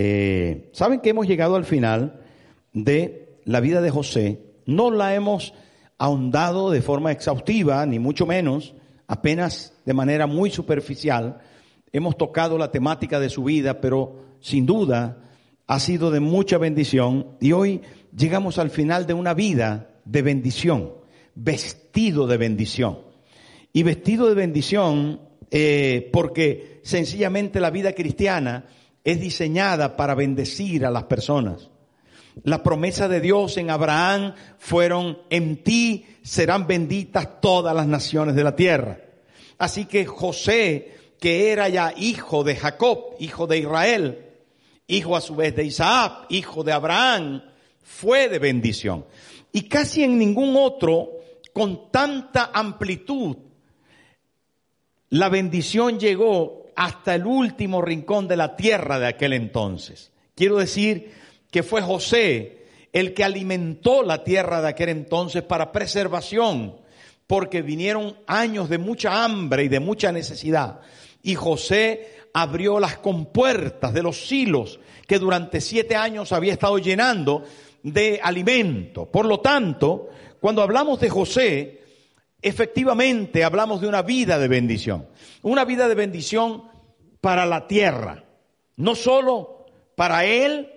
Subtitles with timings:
[0.00, 2.20] Eh, Saben que hemos llegado al final
[2.72, 4.44] de la vida de José.
[4.64, 5.54] No la hemos
[5.98, 8.76] ahondado de forma exhaustiva, ni mucho menos,
[9.08, 11.40] apenas de manera muy superficial.
[11.90, 15.18] Hemos tocado la temática de su vida, pero sin duda
[15.66, 17.80] ha sido de mucha bendición y hoy
[18.16, 20.92] llegamos al final de una vida de bendición,
[21.34, 23.00] vestido de bendición.
[23.72, 28.66] Y vestido de bendición eh, porque sencillamente la vida cristiana
[29.10, 31.70] es diseñada para bendecir a las personas.
[32.42, 38.44] La promesa de Dios en Abraham fueron, en ti serán benditas todas las naciones de
[38.44, 39.00] la tierra.
[39.56, 44.26] Así que José, que era ya hijo de Jacob, hijo de Israel,
[44.86, 47.42] hijo a su vez de Isaac, hijo de Abraham,
[47.82, 49.06] fue de bendición.
[49.52, 51.12] Y casi en ningún otro,
[51.54, 53.38] con tanta amplitud,
[55.08, 60.12] la bendición llegó hasta el último rincón de la tierra de aquel entonces.
[60.36, 61.10] Quiero decir
[61.50, 66.76] que fue José el que alimentó la tierra de aquel entonces para preservación,
[67.26, 70.78] porque vinieron años de mucha hambre y de mucha necesidad.
[71.20, 77.42] Y José abrió las compuertas de los silos que durante siete años había estado llenando
[77.82, 79.06] de alimento.
[79.06, 81.82] Por lo tanto, cuando hablamos de José,
[82.42, 85.08] efectivamente hablamos de una vida de bendición.
[85.42, 86.64] Una vida de bendición
[87.20, 88.24] para la tierra.
[88.76, 90.72] No solo para él,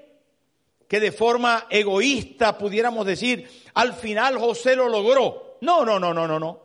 [0.88, 5.58] que de forma egoísta pudiéramos decir, al final José lo logró.
[5.62, 6.59] No, no, no, no, no, no.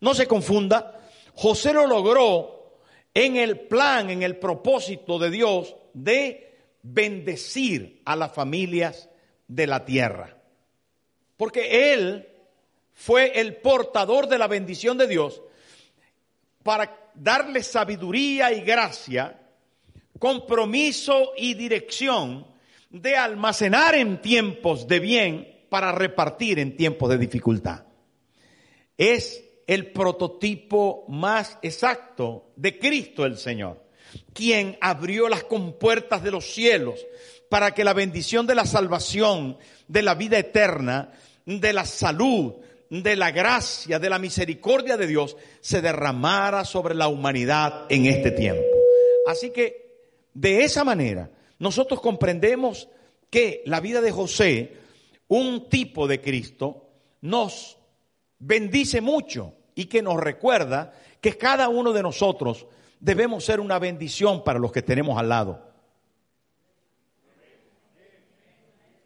[0.00, 1.00] No se confunda.
[1.34, 2.78] José lo logró
[3.14, 9.08] en el plan, en el propósito de Dios de bendecir a las familias
[9.46, 10.36] de la tierra.
[11.36, 12.28] Porque él
[13.02, 15.42] fue el portador de la bendición de Dios
[16.62, 19.40] para darle sabiduría y gracia,
[20.20, 22.46] compromiso y dirección
[22.90, 27.86] de almacenar en tiempos de bien para repartir en tiempos de dificultad.
[28.96, 33.84] Es el prototipo más exacto de Cristo el Señor,
[34.32, 37.04] quien abrió las compuertas de los cielos
[37.48, 39.58] para que la bendición de la salvación,
[39.88, 41.10] de la vida eterna,
[41.44, 42.54] de la salud,
[43.00, 48.32] de la gracia, de la misericordia de Dios se derramara sobre la humanidad en este
[48.32, 48.62] tiempo.
[49.26, 49.94] Así que
[50.34, 52.90] de esa manera nosotros comprendemos
[53.30, 54.76] que la vida de José,
[55.28, 56.90] un tipo de Cristo,
[57.22, 57.78] nos
[58.38, 60.92] bendice mucho y que nos recuerda
[61.22, 62.66] que cada uno de nosotros
[63.00, 65.66] debemos ser una bendición para los que tenemos al lado.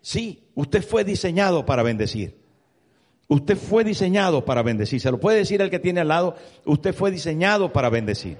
[0.00, 2.45] Sí, usted fue diseñado para bendecir.
[3.28, 5.00] Usted fue diseñado para bendecir.
[5.00, 8.36] Se lo puede decir el que tiene al lado, usted fue diseñado para bendecir.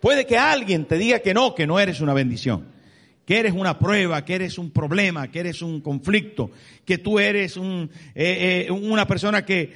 [0.00, 2.68] Puede que alguien te diga que no, que no eres una bendición,
[3.26, 6.52] que eres una prueba, que eres un problema, que eres un conflicto,
[6.84, 9.74] que tú eres eh, eh, una persona que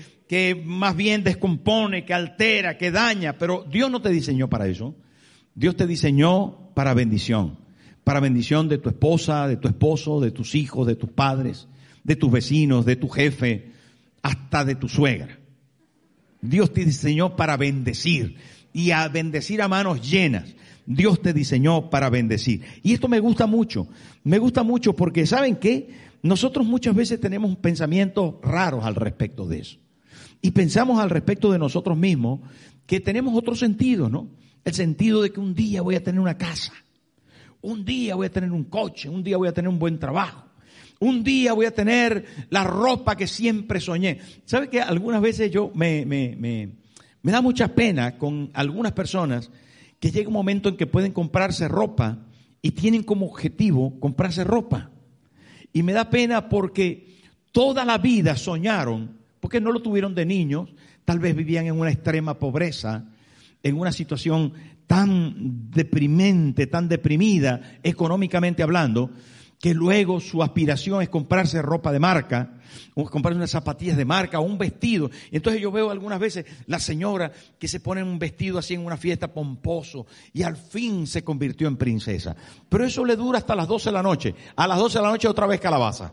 [0.65, 4.95] más bien descompone, que altera, que daña, pero Dios no te diseñó para eso.
[5.55, 7.62] Dios te diseñó para bendición
[8.05, 11.69] para bendición de tu esposa, de tu esposo, de tus hijos, de tus padres,
[12.05, 13.71] de tus vecinos, de tu jefe,
[14.23, 15.39] hasta de tu suegra.
[16.41, 18.37] Dios te diseñó para bendecir
[18.73, 20.55] y a bendecir a manos llenas.
[20.87, 22.63] Dios te diseñó para bendecir.
[22.83, 23.87] Y esto me gusta mucho.
[24.25, 25.91] Me gusta mucho porque, ¿saben qué?
[26.23, 29.79] Nosotros muchas veces tenemos pensamientos raros al respecto de eso.
[30.41, 32.41] Y pensamos al respecto de nosotros mismos
[32.87, 34.29] que tenemos otro sentido, ¿no?
[34.65, 36.73] El sentido de que un día voy a tener una casa
[37.63, 40.45] un día voy a tener un coche, un día voy a tener un buen trabajo.
[41.01, 44.21] Un día voy a tener la ropa que siempre soñé.
[44.45, 46.69] ¿Sabe que algunas veces yo me, me, me,
[47.23, 49.51] me da mucha pena con algunas personas
[49.99, 52.19] que llega un momento en que pueden comprarse ropa
[52.61, 54.91] y tienen como objetivo comprarse ropa.
[55.73, 57.21] Y me da pena porque
[57.53, 60.71] toda la vida soñaron, porque no lo tuvieron de niños,
[61.05, 63.05] tal vez vivían en una extrema pobreza,
[63.63, 64.53] en una situación
[64.93, 69.09] tan deprimente, tan deprimida económicamente hablando,
[69.59, 72.59] que luego su aspiración es comprarse ropa de marca,
[72.93, 75.11] o comprarse unas zapatillas de marca o un vestido.
[75.31, 78.99] Entonces yo veo algunas veces la señora que se pone un vestido así en una
[78.99, 80.05] fiesta pomposo
[80.35, 82.37] y al fin se convirtió en princesa.
[82.69, 84.35] Pero eso le dura hasta las 12 de la noche.
[84.57, 86.13] A las 12 de la noche otra vez calabaza.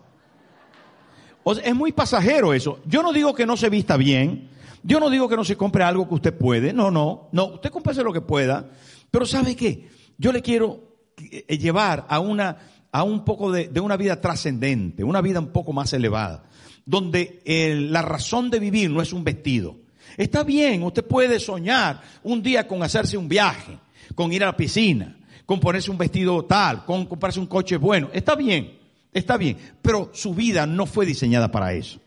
[1.66, 2.80] Es muy pasajero eso.
[2.86, 4.48] Yo no digo que no se vista bien,
[4.84, 7.70] yo no digo que no se compre algo que usted puede, no, no, no, usted
[7.70, 8.70] cómprese lo que pueda,
[9.12, 9.90] pero ¿sabe qué?
[10.18, 12.58] Yo le quiero eh, llevar a una,
[12.92, 16.44] a un poco de, una vida trascendente, una vida un poco más elevada,
[16.86, 17.42] donde
[17.90, 19.78] la razón de vivir no es un vestido.
[20.18, 23.78] Está bien, usted puede soñar un día con hacerse un viaje,
[24.16, 25.16] con ir a la piscina,
[25.46, 28.10] con ponerse un vestido tal, con comprarse un coche bueno.
[28.12, 28.78] Está bien,
[29.14, 32.00] está bien, pero su vida no fue diseñada para eso.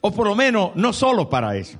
[0.00, 1.78] O por lo menos no solo para eso.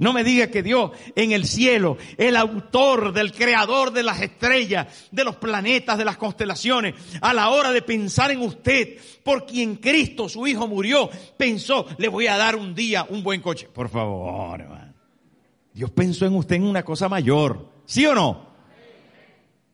[0.00, 5.08] No me diga que Dios en el cielo, el autor del creador de las estrellas,
[5.12, 9.76] de los planetas, de las constelaciones, a la hora de pensar en usted, por quien
[9.76, 13.68] Cristo, su Hijo, murió, pensó, le voy a dar un día un buen coche.
[13.72, 14.94] Por favor, hermano.
[15.74, 17.68] Dios pensó en usted en una cosa mayor.
[17.84, 18.49] ¿Sí o no?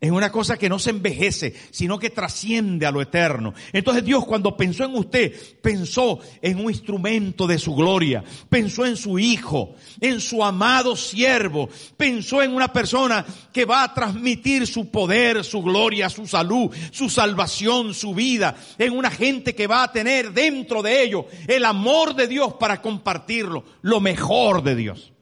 [0.07, 3.55] Es una cosa que no se envejece, sino que trasciende a lo eterno.
[3.73, 8.97] Entonces Dios cuando pensó en usted, pensó en un instrumento de su gloria, pensó en
[8.97, 14.93] su hijo, en su amado siervo, pensó en una persona que va a transmitir su
[14.93, 19.91] poder, su gloria, su salud, su salvación, su vida, en una gente que va a
[19.91, 25.13] tener dentro de ello el amor de Dios para compartirlo, lo mejor de Dios.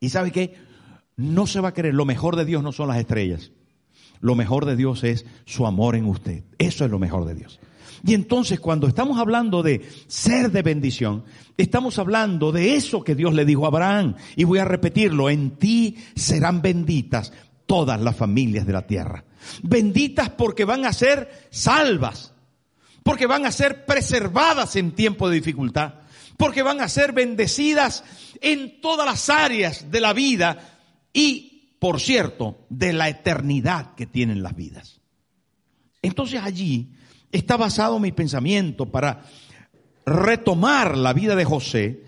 [0.00, 0.64] ¿Y sabe qué?
[1.16, 1.94] No se va a creer.
[1.94, 3.52] Lo mejor de Dios no son las estrellas.
[4.20, 6.44] Lo mejor de Dios es su amor en usted.
[6.58, 7.60] Eso es lo mejor de Dios.
[8.06, 11.24] Y entonces cuando estamos hablando de ser de bendición,
[11.56, 14.14] estamos hablando de eso que Dios le dijo a Abraham.
[14.36, 17.32] Y voy a repetirlo, en ti serán benditas
[17.66, 19.24] todas las familias de la tierra.
[19.62, 22.34] Benditas porque van a ser salvas,
[23.02, 25.94] porque van a ser preservadas en tiempo de dificultad,
[26.36, 28.04] porque van a ser bendecidas
[28.40, 30.73] en todas las áreas de la vida
[31.14, 35.00] y, por cierto, de la eternidad que tienen las vidas.
[36.02, 36.90] Entonces allí
[37.32, 39.24] está basado mi pensamiento para
[40.04, 42.04] retomar la vida de José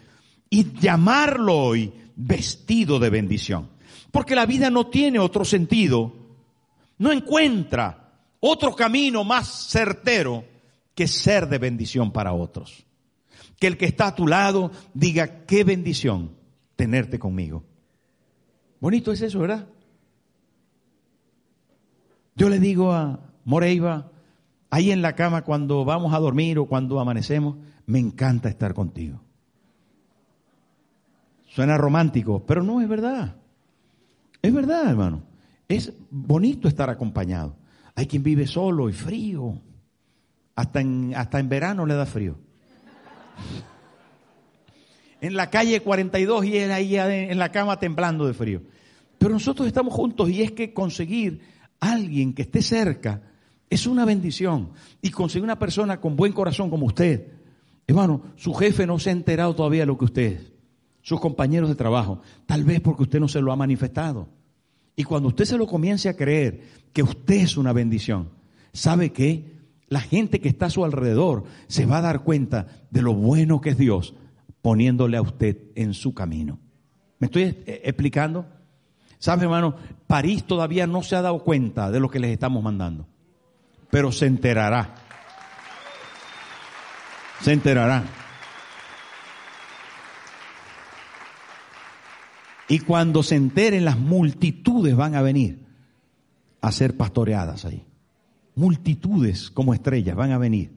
[0.51, 3.71] y llamarlo hoy vestido de bendición.
[4.11, 6.15] Porque la vida no tiene otro sentido,
[6.99, 10.45] no encuentra otro camino más certero
[10.95, 12.85] que ser de bendición para otros.
[13.59, 16.33] Que el que está a tu lado diga, qué bendición
[16.77, 17.65] tenerte conmigo.
[18.81, 19.67] Bonito es eso, ¿verdad?
[22.35, 24.11] Yo le digo a Moreiva,
[24.71, 27.57] ahí en la cama cuando vamos a dormir o cuando amanecemos,
[27.87, 29.21] me encanta estar contigo.
[31.49, 33.37] Suena romántico, pero no es verdad.
[34.43, 35.23] Es verdad, hermano.
[35.69, 37.57] Es bonito estar acompañado.
[37.95, 39.59] Hay quien vive solo y frío.
[40.55, 42.37] Hasta en, hasta en verano le da frío
[45.21, 48.63] en la calle 42 y él ahí en la cama temblando de frío.
[49.19, 51.41] Pero nosotros estamos juntos y es que conseguir
[51.81, 53.23] alguien que esté cerca
[53.71, 54.71] es una bendición.
[55.03, 57.29] Y conseguir una persona con buen corazón como usted.
[57.87, 60.53] Hermano, su jefe no se ha enterado todavía de lo que usted es.
[61.03, 62.21] Sus compañeros de trabajo.
[62.47, 64.29] Tal vez porque usted no se lo ha manifestado.
[64.97, 68.31] Y cuando usted se lo comience a creer que usted es una bendición,
[68.73, 69.57] ¿sabe qué?
[69.89, 73.61] La gente que está a su alrededor se va a dar cuenta de lo bueno
[73.61, 74.15] que es Dios
[74.67, 76.59] poniéndole a usted en su camino.
[77.21, 78.47] ¿Me estoy eh, explicando?
[79.17, 79.77] ¿Sabe, hermano?
[80.09, 83.07] París todavía no se ha dado cuenta de lo que les estamos mandando,
[83.93, 84.93] pero se enterará.
[87.43, 88.03] Se enterará.
[92.67, 95.65] Y cuando se enteren, las multitudes van a venir
[96.61, 97.87] a ser pastoreadas ahí.
[98.57, 100.73] Multitudes como estrellas van a venir.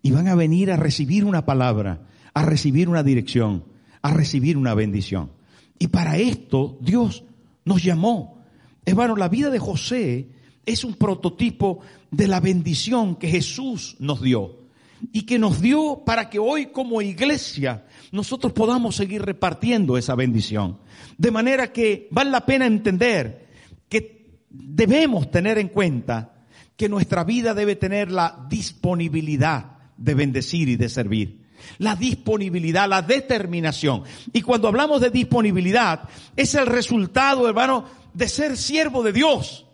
[0.00, 2.06] Y van a venir a recibir una palabra
[2.36, 3.64] a recibir una dirección,
[4.02, 5.30] a recibir una bendición.
[5.78, 7.24] Y para esto Dios
[7.64, 8.44] nos llamó.
[8.84, 10.28] Hermano, la vida de José
[10.66, 11.78] es un prototipo
[12.10, 14.66] de la bendición que Jesús nos dio
[15.12, 20.76] y que nos dio para que hoy como iglesia nosotros podamos seguir repartiendo esa bendición.
[21.16, 23.46] De manera que vale la pena entender
[23.88, 26.44] que debemos tener en cuenta
[26.76, 31.45] que nuestra vida debe tener la disponibilidad de bendecir y de servir
[31.78, 34.04] la disponibilidad, la determinación.
[34.32, 39.66] Y cuando hablamos de disponibilidad, es el resultado, hermano, de ser siervo de Dios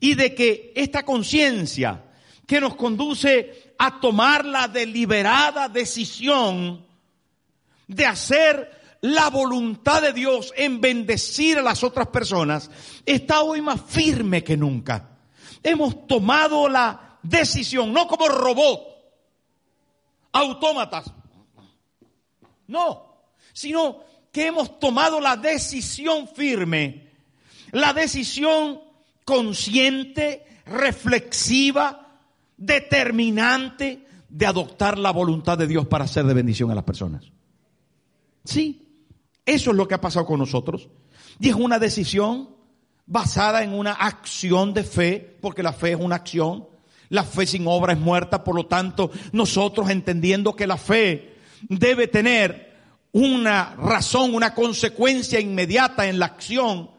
[0.00, 2.04] y de que esta conciencia
[2.46, 6.84] que nos conduce a tomar la deliberada decisión
[7.86, 12.70] de hacer la voluntad de Dios en bendecir a las otras personas,
[13.06, 15.18] está hoy más firme que nunca.
[15.62, 18.80] Hemos tomado la decisión, no como robot,
[20.32, 21.12] autómatas,
[22.70, 23.22] no,
[23.52, 23.98] sino
[24.32, 27.08] que hemos tomado la decisión firme,
[27.72, 28.80] la decisión
[29.24, 32.18] consciente, reflexiva,
[32.56, 37.24] determinante de adoptar la voluntad de Dios para hacer de bendición a las personas.
[38.44, 39.04] Sí,
[39.44, 40.88] eso es lo que ha pasado con nosotros.
[41.40, 42.50] Y es una decisión
[43.06, 46.68] basada en una acción de fe, porque la fe es una acción.
[47.08, 52.08] La fe sin obra es muerta, por lo tanto, nosotros entendiendo que la fe debe
[52.08, 52.70] tener
[53.12, 56.90] una razón, una consecuencia inmediata en la acción.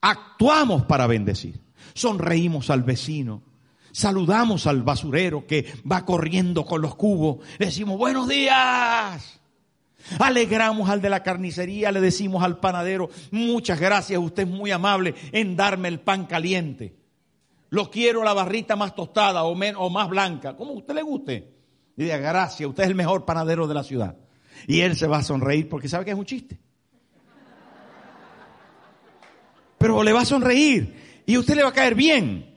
[0.00, 1.60] Actuamos para bendecir.
[1.94, 3.42] Sonreímos al vecino.
[3.92, 7.38] Saludamos al basurero que va corriendo con los cubos.
[7.58, 9.40] Le decimos, buenos días.
[10.18, 15.14] Alegramos al de la carnicería, le decimos al panadero, muchas gracias, usted es muy amable
[15.30, 16.96] en darme el pan caliente.
[17.68, 21.59] Lo quiero la barrita más tostada o, o más blanca, como a usted le guste.
[21.96, 24.16] Y diga, gracias, usted es el mejor panadero de la ciudad.
[24.66, 26.58] Y él se va a sonreír porque sabe que es un chiste.
[29.78, 32.50] Pero le va a sonreír y usted le va a caer bien.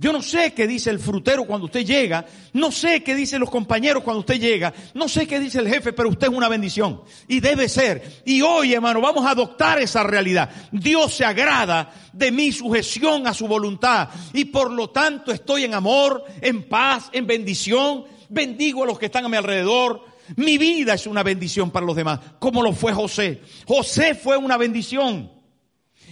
[0.00, 3.50] Yo no sé qué dice el frutero cuando usted llega, no sé qué dicen los
[3.50, 7.02] compañeros cuando usted llega, no sé qué dice el jefe, pero usted es una bendición.
[7.26, 8.22] Y debe ser.
[8.24, 10.50] Y hoy, hermano, vamos a adoptar esa realidad.
[10.70, 14.08] Dios se agrada de mi sujeción a su voluntad.
[14.32, 18.04] Y por lo tanto estoy en amor, en paz, en bendición.
[18.28, 20.04] Bendigo a los que están a mi alrededor.
[20.36, 23.40] Mi vida es una bendición para los demás, como lo fue José.
[23.66, 25.32] José fue una bendición.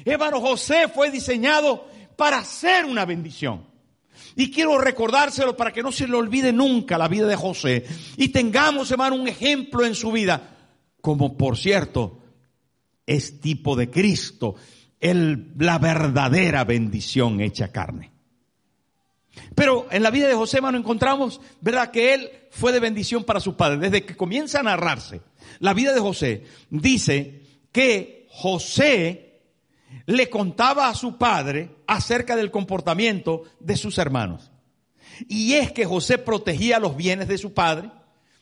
[0.04, 3.66] Hermano, José fue diseñado para ser una bendición.
[4.35, 7.85] Y quiero recordárselo para que no se le olvide nunca la vida de José.
[8.16, 10.56] Y tengamos, hermano, un ejemplo en su vida.
[11.00, 12.20] Como por cierto,
[13.06, 14.56] es tipo de Cristo,
[15.00, 18.15] el, la verdadera bendición hecha carne.
[19.55, 21.90] Pero en la vida de José, hermano, encontramos, ¿verdad?
[21.90, 23.81] Que él fue de bendición para sus padres.
[23.81, 25.21] Desde que comienza a narrarse
[25.59, 29.40] la vida de José, dice que José
[30.07, 34.50] le contaba a su padre acerca del comportamiento de sus hermanos.
[35.28, 37.90] Y es que José protegía los bienes de su padre,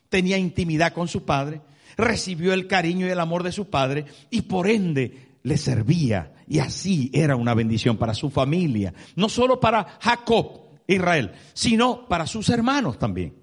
[0.09, 1.61] tenía intimidad con su padre,
[1.97, 6.33] recibió el cariño y el amor de su padre y por ende le servía.
[6.49, 12.26] Y así era una bendición para su familia, no solo para Jacob, Israel, sino para
[12.26, 13.35] sus hermanos también.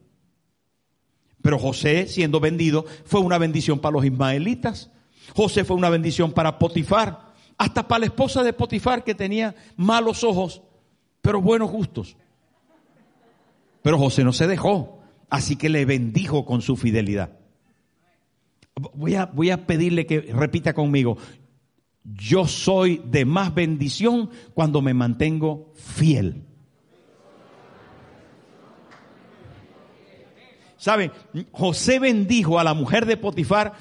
[1.41, 4.91] Pero José, siendo vendido, fue una bendición para los ismaelitas.
[5.35, 10.23] José fue una bendición para Potifar hasta para la esposa de Potifar que tenía malos
[10.23, 10.61] ojos,
[11.21, 12.17] pero buenos gustos.
[13.81, 17.37] Pero José no se dejó, así que le bendijo con su fidelidad.
[18.93, 21.17] Voy a, voy a pedirle que repita conmigo,
[22.03, 26.47] yo soy de más bendición cuando me mantengo fiel.
[30.81, 31.11] ¿Saben?
[31.51, 33.73] José bendijo a la mujer de Potifar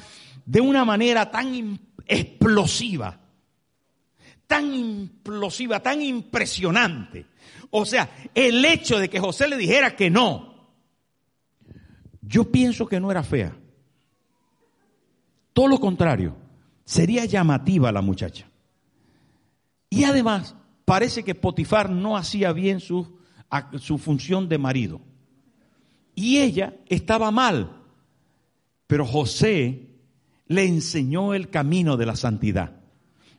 [0.45, 3.19] de una manera tan explosiva
[4.50, 7.26] tan implosiva, tan impresionante.
[7.71, 10.73] O sea, el hecho de que José le dijera que no,
[12.21, 13.57] yo pienso que no era fea.
[15.52, 16.37] Todo lo contrario,
[16.85, 18.50] sería llamativa la muchacha.
[19.88, 23.21] Y además, parece que Potifar no hacía bien su,
[23.78, 25.00] su función de marido.
[26.21, 27.83] Y ella estaba mal.
[28.87, 29.89] Pero José
[30.49, 32.79] le enseñó el camino de la santidad.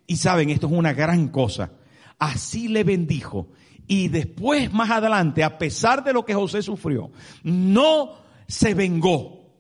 [0.08, 1.74] Y saben, esto es una gran cosa.
[2.18, 3.50] Así le bendijo.
[3.86, 7.12] Y después, más adelante, a pesar de lo que José sufrió,
[7.44, 8.16] no
[8.48, 9.54] se vengó.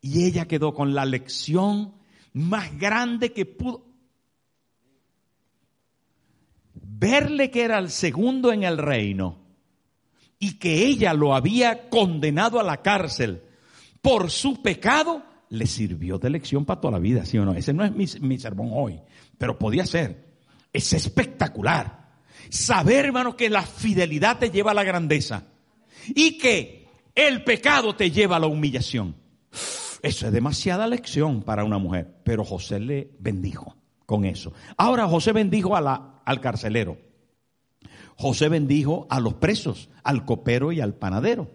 [0.00, 1.92] Y ella quedó con la lección
[2.32, 3.84] más grande que pudo.
[6.72, 9.45] Verle que era el segundo en el reino
[10.38, 13.42] y que ella lo había condenado a la cárcel
[14.02, 17.54] por su pecado, le sirvió de lección para toda la vida, ¿sí o no?
[17.54, 19.00] Ese no es mi, mi sermón hoy
[19.38, 20.24] pero podía ser.
[20.72, 22.06] Es espectacular.
[22.48, 25.44] Saber, hermano, que la fidelidad te lleva a la grandeza
[26.14, 29.16] y que el pecado te lleva a la humillación.
[30.02, 34.52] Eso es demasiada lección para una mujer, pero José le bendijo con eso.
[34.76, 36.98] Ahora José bendijo al carcelero.
[38.16, 41.50] José bendijo a los presos, al copero y al panadero.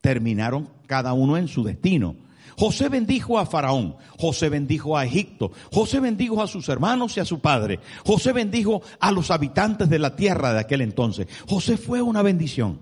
[0.00, 2.16] Terminaron cada uno en su destino.
[2.58, 7.26] José bendijo a Faraón, José bendijo a Egipto, José bendijo a sus hermanos y a
[7.26, 11.26] su padre, José bendijo a los habitantes de la tierra de aquel entonces.
[11.46, 12.80] José fue una bendición,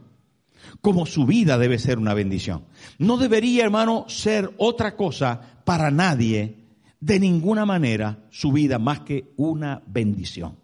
[0.80, 2.66] como su vida debe ser una bendición.
[2.98, 6.58] No debería, hermano, ser otra cosa para nadie,
[7.00, 10.56] de ninguna manera, su vida más que una bendición.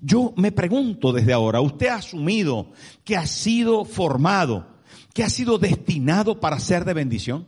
[0.00, 2.72] Yo me pregunto desde ahora, ¿usted ha asumido
[3.04, 4.66] que ha sido formado,
[5.14, 7.46] que ha sido destinado para ser de bendición?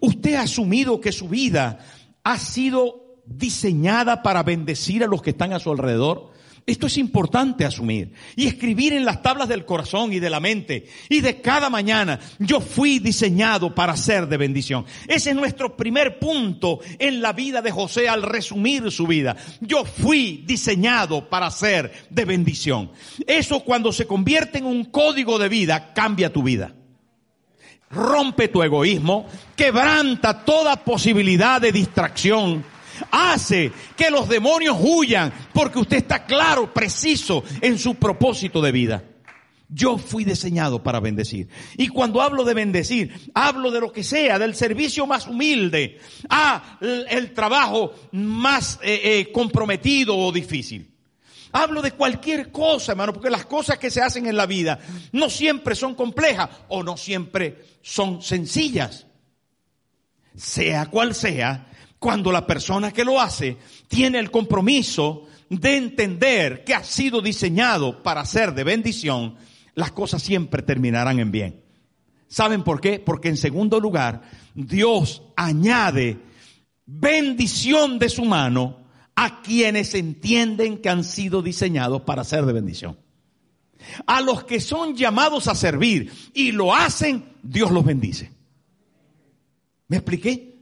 [0.00, 1.78] Usted ha asumido que su vida
[2.24, 6.30] ha sido diseñada para bendecir a los que están a su alrededor.
[6.66, 10.88] Esto es importante asumir y escribir en las tablas del corazón y de la mente
[11.08, 12.18] y de cada mañana.
[12.40, 14.84] Yo fui diseñado para ser de bendición.
[15.06, 19.36] Ese es nuestro primer punto en la vida de José al resumir su vida.
[19.60, 22.90] Yo fui diseñado para ser de bendición.
[23.28, 26.74] Eso cuando se convierte en un código de vida cambia tu vida
[27.88, 32.64] rompe tu egoísmo, quebranta toda posibilidad de distracción
[33.10, 39.04] hace que los demonios huyan porque usted está claro, preciso en su propósito de vida.
[39.68, 41.48] Yo fui diseñado para bendecir.
[41.76, 45.98] Y cuando hablo de bendecir, hablo de lo que sea, del servicio más humilde
[46.28, 50.92] a el trabajo más eh, eh, comprometido o difícil.
[51.50, 54.78] Hablo de cualquier cosa, hermano, porque las cosas que se hacen en la vida
[55.12, 59.06] no siempre son complejas o no siempre son sencillas.
[60.36, 61.66] Sea cual sea,
[62.06, 63.56] cuando la persona que lo hace
[63.88, 69.34] tiene el compromiso de entender que ha sido diseñado para ser de bendición,
[69.74, 71.64] las cosas siempre terminarán en bien.
[72.28, 73.00] ¿Saben por qué?
[73.00, 74.22] Porque en segundo lugar,
[74.54, 76.20] Dios añade
[76.84, 78.86] bendición de su mano
[79.16, 83.00] a quienes entienden que han sido diseñados para ser de bendición.
[84.06, 88.30] A los que son llamados a servir y lo hacen, Dios los bendice.
[89.88, 90.55] ¿Me expliqué?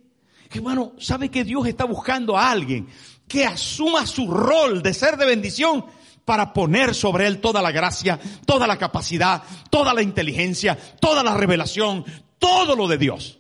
[0.55, 2.89] Hermano, ¿sabe que Dios está buscando a alguien
[3.27, 5.85] que asuma su rol de ser de bendición
[6.25, 11.35] para poner sobre él toda la gracia, toda la capacidad, toda la inteligencia, toda la
[11.35, 12.05] revelación,
[12.39, 13.39] todo lo de Dios.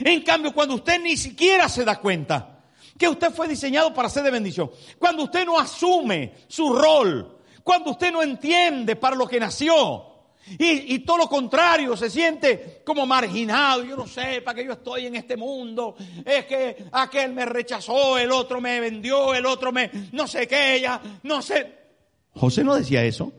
[0.00, 2.60] En cambio, cuando usted ni siquiera se da cuenta
[2.98, 7.92] que usted fue diseñado para ser de bendición, cuando usted no asume su rol, cuando
[7.92, 10.11] usted no entiende para lo que nació,
[10.58, 13.84] y, todo lo contrario, se siente como marginado.
[13.84, 15.94] Yo no sé para qué yo estoy en este mundo.
[16.24, 20.76] Es que aquel me rechazó, el otro me vendió, el otro me no sé qué,
[20.76, 21.78] ella, no sé.
[22.34, 23.32] José no decía eso.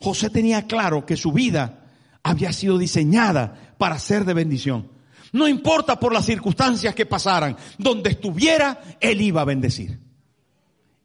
[0.00, 1.86] José tenía claro que su vida
[2.22, 4.90] había sido diseñada para ser de bendición.
[5.32, 9.98] No importa por las circunstancias que pasaran, donde estuviera, él iba a bendecir.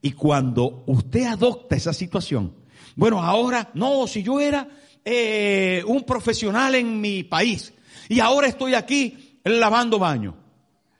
[0.01, 2.53] Y cuando usted adopta esa situación,
[2.95, 4.67] bueno, ahora, no, si yo era
[5.05, 7.73] eh, un profesional en mi país
[8.09, 10.35] y ahora estoy aquí lavando baño.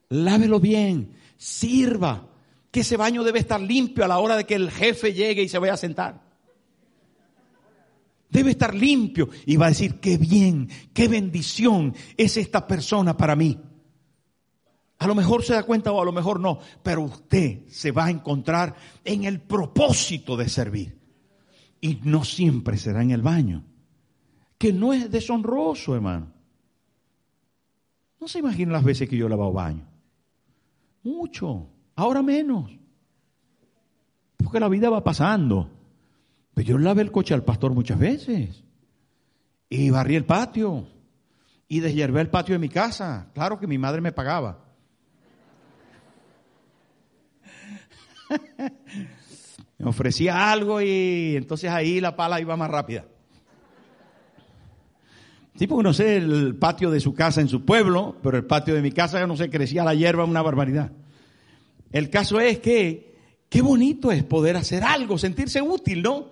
[0.10, 2.30] Lávelo bien, sirva,
[2.72, 5.50] que ese baño debe estar limpio a la hora de que el jefe llegue y
[5.50, 6.22] se vaya a sentar.
[8.30, 13.36] Debe estar limpio y va a decir, qué bien, qué bendición es esta persona para
[13.36, 13.60] mí.
[14.98, 18.06] A lo mejor se da cuenta o a lo mejor no, pero usted se va
[18.06, 21.00] a encontrar en el propósito de servir.
[21.80, 23.66] Y no siempre será en el baño
[24.58, 26.32] que no es deshonroso, hermano.
[28.20, 29.86] No se imagina las veces que yo he lavado baño.
[31.04, 31.68] Mucho.
[31.96, 32.72] Ahora menos.
[34.38, 35.70] Porque la vida va pasando.
[36.54, 38.64] Pero yo lavé el coche al pastor muchas veces.
[39.68, 40.88] Y barrí el patio.
[41.68, 43.30] Y deshiervé el patio de mi casa.
[43.34, 44.64] Claro que mi madre me pagaba.
[49.78, 53.06] me ofrecía algo y entonces ahí la pala iba más rápida.
[55.56, 58.74] Sí, porque no sé el patio de su casa en su pueblo, pero el patio
[58.74, 60.92] de mi casa, no sé, crecía la hierba una barbaridad.
[61.92, 63.16] El caso es que,
[63.50, 66.32] qué bonito es poder hacer algo, sentirse útil, ¿no?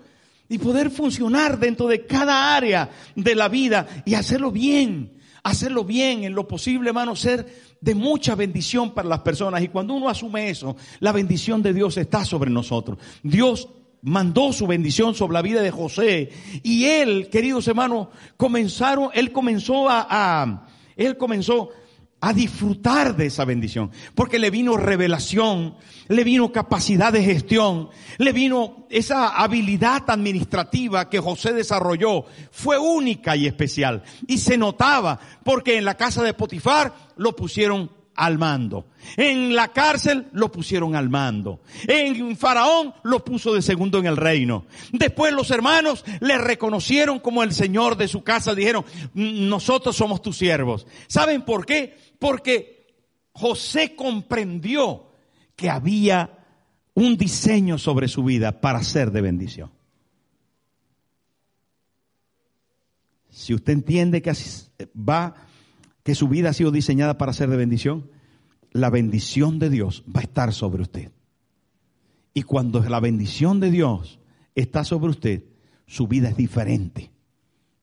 [0.50, 6.24] Y poder funcionar dentro de cada área de la vida y hacerlo bien, hacerlo bien
[6.24, 7.46] en lo posible, hermano, ser
[7.80, 9.62] de mucha bendición para las personas.
[9.62, 12.98] Y cuando uno asume eso, la bendición de Dios está sobre nosotros.
[13.22, 13.70] Dios
[14.02, 16.30] mandó su bendición sobre la vida de José.
[16.64, 21.70] Y él, queridos hermanos, comenzaron, él comenzó a, él comenzó
[22.24, 25.76] a disfrutar de esa bendición, porque le vino revelación,
[26.08, 33.36] le vino capacidad de gestión, le vino esa habilidad administrativa que José desarrolló, fue única
[33.36, 37.90] y especial, y se notaba, porque en la casa de Potifar lo pusieron
[38.22, 38.86] al mando.
[39.18, 41.62] En la cárcel lo pusieron al mando.
[41.88, 44.68] En Faraón lo puso de segundo en el reino.
[44.92, 48.54] Después los hermanos le reconocieron como el Señor de su casa.
[48.54, 50.86] Dijeron, nosotros somos tus siervos.
[51.08, 51.98] ¿Saben por qué?
[52.20, 52.94] Porque
[53.32, 55.14] José comprendió
[55.56, 56.46] que había
[56.94, 59.72] un diseño sobre su vida para ser de bendición.
[63.32, 64.32] Si usted entiende que
[64.96, 65.34] va
[66.04, 68.10] que su vida ha sido diseñada para ser de bendición,
[68.72, 71.12] la bendición de Dios va a estar sobre usted.
[72.34, 74.20] Y cuando la bendición de Dios
[74.56, 75.44] está sobre usted,
[75.86, 77.12] su vida es diferente.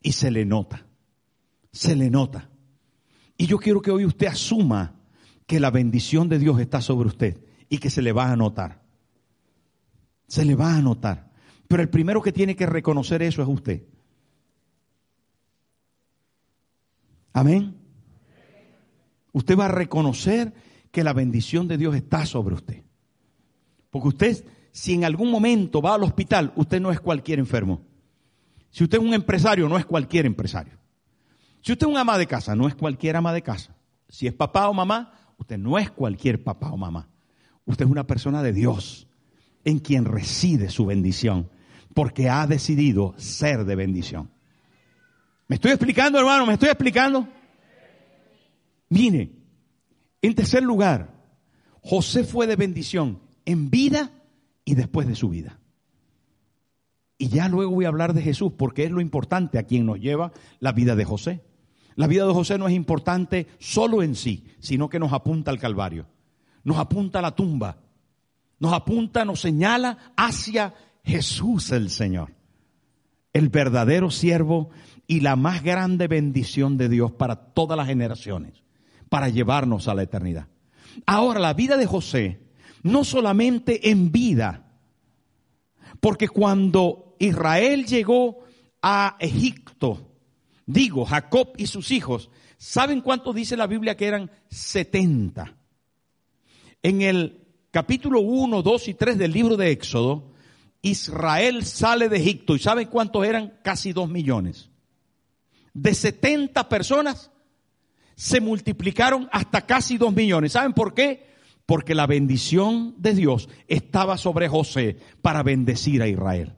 [0.03, 0.87] Y se le nota.
[1.73, 2.49] Se le nota.
[3.37, 4.95] Y yo quiero que hoy usted asuma
[5.47, 8.83] que la bendición de Dios está sobre usted y que se le va a notar.
[10.27, 11.31] Se le va a notar.
[11.69, 13.83] Pero el primero que tiene que reconocer eso es usted.
[17.33, 17.77] Amén.
[19.39, 20.53] Usted va a reconocer
[20.91, 22.83] que la bendición de Dios está sobre usted.
[23.89, 27.81] Porque usted, si en algún momento va al hospital, usted no es cualquier enfermo.
[28.69, 30.77] Si usted es un empresario, no es cualquier empresario.
[31.61, 33.77] Si usted es un ama de casa, no es cualquier ama de casa.
[34.09, 37.09] Si es papá o mamá, usted no es cualquier papá o mamá.
[37.65, 39.07] Usted es una persona de Dios
[39.65, 41.49] en quien reside su bendición,
[41.95, 44.33] porque ha decidido ser de bendición.
[45.47, 46.45] ¿Me estoy explicando, hermano?
[46.45, 47.38] ¿Me estoy explicando?
[48.89, 49.33] Mire,
[50.23, 51.15] en tercer lugar,
[51.83, 54.13] José fue de bendición en vida
[54.65, 55.59] y después de su vida.
[57.19, 59.99] Y ya luego voy a hablar de Jesús porque es lo importante a quien nos
[59.99, 61.43] lleva la vida de José.
[61.97, 65.59] La vida de José no es importante solo en sí, sino que nos apunta al
[65.59, 66.07] Calvario,
[66.63, 67.79] nos apunta a la tumba,
[68.61, 72.35] nos apunta, nos señala hacia Jesús el Señor,
[73.33, 74.71] el verdadero siervo
[75.09, 78.63] y la más grande bendición de Dios para todas las generaciones,
[79.09, 80.49] para llevarnos a la eternidad.
[81.07, 82.41] Ahora, la vida de José,
[82.83, 84.73] no solamente en vida,
[86.01, 88.41] porque cuando Israel llegó
[88.83, 90.13] a Egipto,
[90.67, 95.57] digo, Jacob y sus hijos, ¿saben cuántos dice la Biblia que eran 70?
[96.83, 100.33] En el capítulo 1, 2 y 3 del libro de Éxodo,
[100.83, 103.59] Israel sale de Egipto y ¿saben cuántos eran?
[103.63, 104.71] Casi 2 millones.
[105.75, 107.31] De 70 personas
[108.19, 110.51] se multiplicaron hasta casi 2 millones.
[110.51, 111.29] ¿Saben por qué?
[111.67, 116.57] Porque la bendición de Dios estaba sobre José para bendecir a Israel.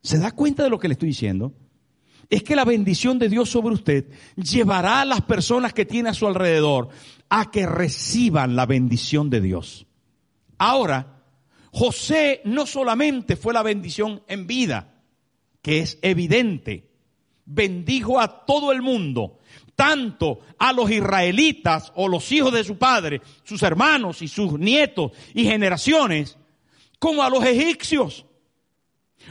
[0.00, 1.52] ¿Se da cuenta de lo que le estoy diciendo?
[2.30, 6.14] es que la bendición de Dios sobre usted llevará a las personas que tiene a
[6.14, 6.88] su alrededor
[7.28, 9.86] a que reciban la bendición de Dios.
[10.56, 11.24] Ahora,
[11.72, 15.02] José no solamente fue la bendición en vida,
[15.60, 16.88] que es evidente,
[17.46, 19.40] bendijo a todo el mundo,
[19.74, 25.12] tanto a los israelitas o los hijos de su padre, sus hermanos y sus nietos
[25.34, 26.36] y generaciones,
[26.98, 28.26] como a los egipcios.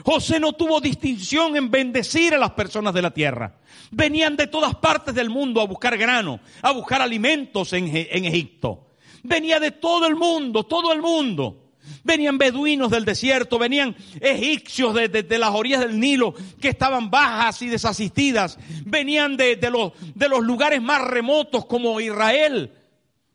[0.04, 3.60] José no tuvo distinción en bendecir a las personas de la tierra.
[3.92, 8.88] Venían de todas partes del mundo a buscar grano, a buscar alimentos en, Egipto.
[9.24, 11.69] Venía de todo el mundo, todo el mundo.
[12.10, 17.68] Venían beduinos del desierto, venían egipcios de, las orillas del Nilo que estaban bajas y
[17.68, 18.58] desasistidas.
[18.84, 22.74] Venían de, los, de los lugares más remotos como Israel.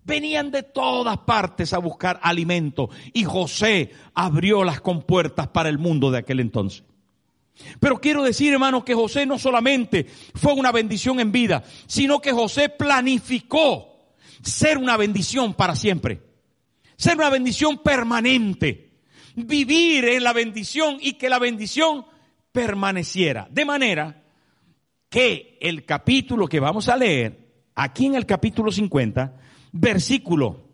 [0.02, 6.10] Venían de todas partes a buscar alimento y José abrió las compuertas para el mundo
[6.10, 6.82] de aquel entonces.
[7.78, 12.32] Pero quiero decir, hermanos, que José no solamente fue una bendición en vida, sino que
[12.32, 16.33] José planificó ser una bendición para siempre,
[16.96, 18.92] ser una bendición permanente,
[19.36, 22.04] vivir en la bendición y que la bendición
[22.52, 23.48] permaneciera.
[23.50, 24.22] De manera
[25.08, 29.36] que el capítulo que vamos a leer, aquí en el capítulo 50,
[29.72, 30.68] versículo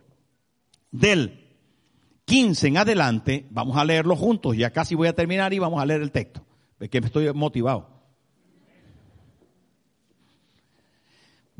[0.91, 1.49] del
[2.25, 5.87] 15 en adelante, vamos a leerlo juntos, ya casi voy a terminar y vamos a
[5.87, 6.45] leer el texto,
[6.79, 8.00] porque estoy motivado.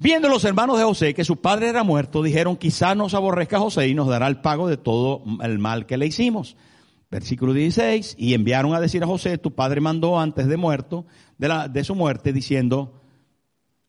[0.03, 3.87] Viendo los hermanos de José que su padre era muerto, dijeron, quizá nos aborrezca José
[3.87, 6.57] y nos dará el pago de todo el mal que le hicimos.
[7.11, 11.05] Versículo 16, y enviaron a decir a José, tu padre mandó antes de muerto,
[11.37, 12.95] de, su muerte, diciendo,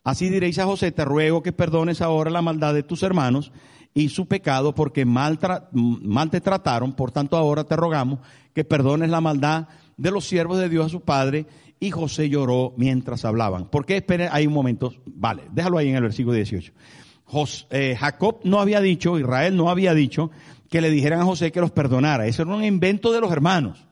[0.04, 3.54] Así diréis a José, te ruego que perdones ahora la maldad de tus hermanos
[3.93, 8.19] y su pecado porque mal, te trataron, por tanto ahora te rogamos
[8.54, 11.45] que perdones la maldad de los siervos de Dios a su padre.
[11.84, 13.67] Y José lloró mientras hablaban.
[13.67, 13.98] ¿Por qué?
[13.98, 14.94] Esperen, hay un momento.
[15.08, 16.72] Vale, déjalo ahí en el versículo 18.
[17.72, 20.30] Eh, Jacob no había dicho, Israel no había dicho
[20.70, 22.28] que le dijeran a José que los perdonara.
[22.28, 23.88] Eso era un invento de los hermanos.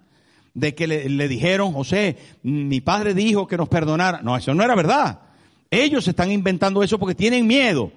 [0.53, 4.21] De que le, le dijeron, José, mi padre dijo que nos perdonara.
[4.21, 5.21] No, eso no era verdad.
[5.71, 7.91] Ellos están inventando eso porque tienen miedo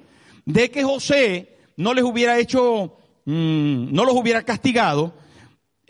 [0.47, 5.13] de que José no les hubiera hecho, mm, no los hubiera castigado,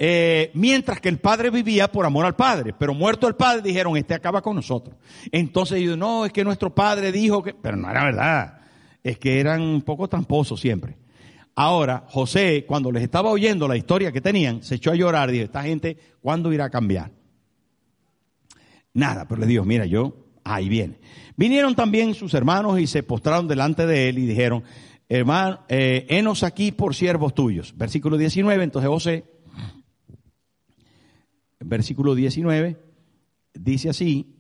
[0.04, 2.74] eh, mientras que el padre vivía por amor al padre.
[2.76, 4.96] Pero muerto el padre dijeron, este acaba con nosotros.
[5.30, 8.58] Entonces ellos, no, es que nuestro padre dijo que, pero no era verdad.
[9.04, 10.96] Es que eran un poco tramposos siempre.
[11.54, 15.44] Ahora, José, cuando les estaba oyendo la historia que tenían, se echó a llorar dijo,
[15.44, 17.12] esta gente, ¿cuándo irá a cambiar?
[18.94, 20.98] Nada, pero le dijo, mira, yo Ahí viene.
[21.36, 24.64] Vinieron también sus hermanos y se postraron delante de él y dijeron,
[25.08, 27.74] hermano, eh, aquí por siervos tuyos.
[27.76, 29.24] Versículo 19, entonces José,
[31.64, 32.80] versículo 19,
[33.54, 34.34] dice así,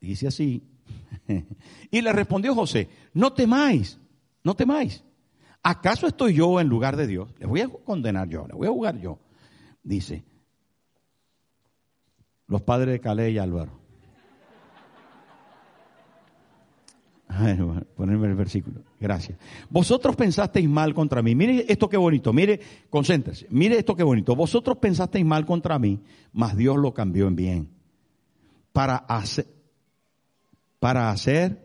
[0.00, 0.62] dice así,
[1.90, 3.98] y le respondió José, no temáis,
[4.42, 5.02] no temáis.
[5.62, 7.34] ¿Acaso estoy yo en lugar de Dios?
[7.38, 9.18] Le voy a condenar yo, le voy a jugar yo.
[9.82, 10.24] Dice,
[12.46, 13.85] los padres de Calé y Álvaro.
[17.96, 18.82] Ponerme el versículo.
[19.00, 19.38] Gracias.
[19.68, 21.34] Vosotros pensasteis mal contra mí.
[21.34, 22.32] Mire esto qué bonito.
[22.32, 23.46] Mire, concéntrese.
[23.50, 24.36] Mire esto qué bonito.
[24.36, 26.00] Vosotros pensasteis mal contra mí,
[26.32, 27.68] mas Dios lo cambió en bien.
[28.72, 29.46] Para hacer,
[30.78, 31.64] para hacer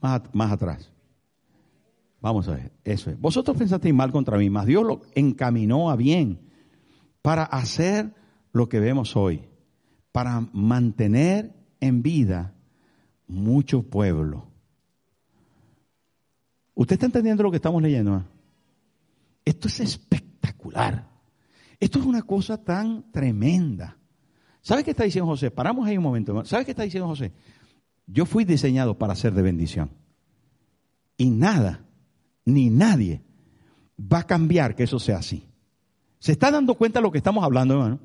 [0.00, 0.92] Más, más atrás.
[2.20, 3.20] Vamos a ver, eso es.
[3.20, 6.47] Vosotros pensasteis mal contra mí, mas Dios lo encaminó a bien
[7.28, 8.14] para hacer
[8.52, 9.50] lo que vemos hoy,
[10.12, 12.54] para mantener en vida
[13.26, 14.48] mucho pueblo.
[16.72, 18.24] ¿Usted está entendiendo lo que estamos leyendo?
[19.44, 21.06] Esto es espectacular.
[21.78, 23.98] Esto es una cosa tan tremenda.
[24.62, 25.50] ¿Sabe qué está diciendo José?
[25.50, 26.42] Paramos ahí un momento.
[26.46, 27.34] ¿Sabe qué está diciendo José?
[28.06, 29.90] Yo fui diseñado para ser de bendición.
[31.18, 31.84] Y nada
[32.46, 33.20] ni nadie
[34.00, 35.47] va a cambiar que eso sea así.
[36.18, 38.00] ¿Se está dando cuenta de lo que estamos hablando, hermano?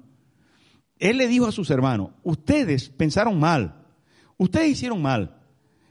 [0.99, 3.85] Él le dijo a sus hermanos, ustedes pensaron mal,
[4.37, 5.41] ustedes hicieron mal,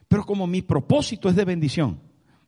[0.08, 2.00] pero como mi propósito es de bendición,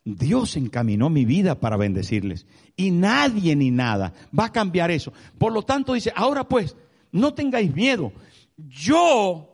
[0.05, 2.47] Dios encaminó mi vida para bendecirles.
[2.77, 5.13] Y nadie ni nada va a cambiar eso.
[5.39, 6.77] Por lo tanto dice, ahora pues,
[7.11, 8.13] no tengáis miedo,
[8.57, 9.51] yo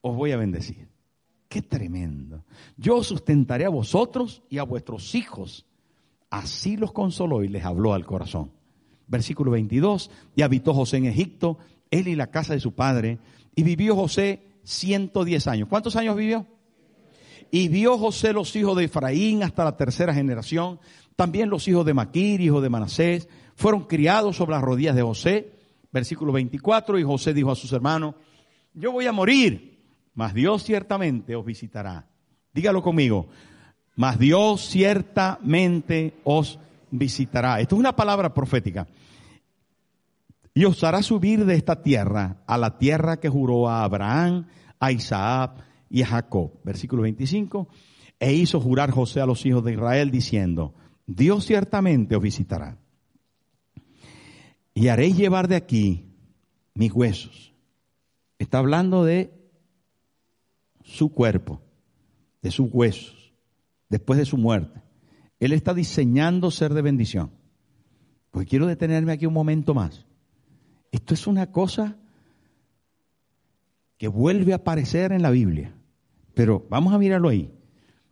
[0.00, 0.88] os voy a bendecir.
[1.48, 2.44] Qué tremendo.
[2.76, 5.66] Yo sustentaré a vosotros y a vuestros hijos.
[6.30, 8.52] Así los consoló y les habló al corazón.
[9.08, 10.10] Versículo 22.
[10.36, 11.58] Y habitó José en Egipto,
[11.90, 13.18] él y la casa de su padre.
[13.54, 15.68] Y vivió José 110 años.
[15.68, 16.46] ¿Cuántos años vivió?
[17.50, 20.78] Y vio José los hijos de Efraín hasta la tercera generación.
[21.16, 25.52] También los hijos de Maquir, hijo de Manasés, fueron criados sobre las rodillas de José.
[25.90, 26.98] Versículo 24.
[26.98, 28.14] Y José dijo a sus hermanos,
[28.74, 29.78] yo voy a morir
[30.18, 32.08] mas Dios ciertamente os visitará.
[32.52, 33.28] Dígalo conmigo,
[33.94, 36.58] mas Dios ciertamente os
[36.90, 37.60] visitará.
[37.60, 38.86] Esto es una palabra profética.
[40.54, 44.46] Y os hará subir de esta tierra a la tierra que juró a Abraham,
[44.80, 46.52] a Isaac y a Jacob.
[46.64, 47.68] Versículo 25.
[48.18, 50.74] E hizo jurar José a los hijos de Israel diciendo,
[51.06, 52.76] Dios ciertamente os visitará.
[54.74, 56.06] Y haréis llevar de aquí
[56.74, 57.54] mis huesos.
[58.38, 59.32] Está hablando de
[60.84, 61.60] su cuerpo,
[62.42, 63.32] de sus huesos,
[63.88, 64.80] después de su muerte.
[65.40, 67.30] Él está diseñando ser de bendición.
[68.30, 70.06] Pues quiero detenerme aquí un momento más.
[70.90, 71.96] Esto es una cosa
[73.96, 75.74] que vuelve a aparecer en la Biblia.
[76.34, 77.52] Pero vamos a mirarlo ahí.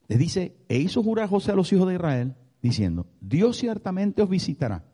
[0.09, 4.29] Le dice, e hizo jurar José a los hijos de Israel, diciendo, Dios ciertamente os
[4.29, 4.85] visitará.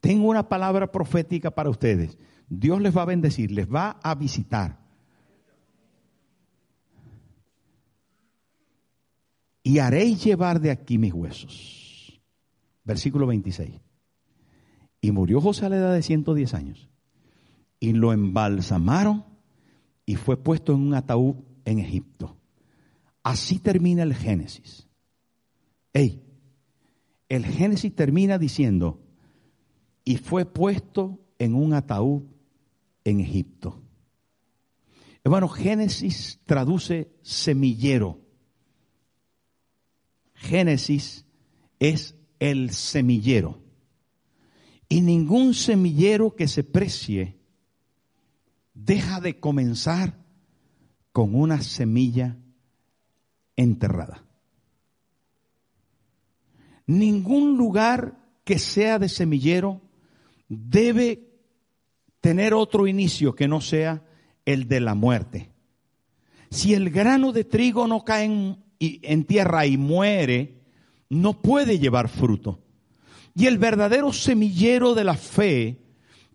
[0.00, 2.18] Tengo una palabra profética para ustedes.
[2.48, 4.85] Dios les va a bendecir, les va a visitar.
[9.66, 12.22] Y haréis llevar de aquí mis huesos.
[12.84, 13.80] Versículo 26.
[15.00, 16.88] Y murió José a la edad de 110 años.
[17.80, 19.24] Y lo embalsamaron
[20.04, 22.36] y fue puesto en un ataúd en Egipto.
[23.24, 24.86] Así termina el Génesis.
[25.92, 26.22] Ey,
[27.28, 29.00] el Génesis termina diciendo,
[30.04, 32.22] y fue puesto en un ataúd
[33.02, 33.82] en Egipto.
[35.24, 38.25] Hermano, Génesis traduce semillero.
[40.36, 41.24] Génesis
[41.78, 43.60] es el semillero.
[44.88, 47.36] Y ningún semillero que se precie
[48.74, 50.24] deja de comenzar
[51.12, 52.36] con una semilla
[53.56, 54.24] enterrada.
[56.86, 59.80] Ningún lugar que sea de semillero
[60.48, 61.26] debe
[62.20, 64.04] tener otro inicio que no sea
[64.44, 65.50] el de la muerte.
[66.50, 70.54] Si el grano de trigo no cae en y, en tierra y muere,
[71.08, 72.60] no puede llevar fruto.
[73.34, 75.78] Y el verdadero semillero de la fe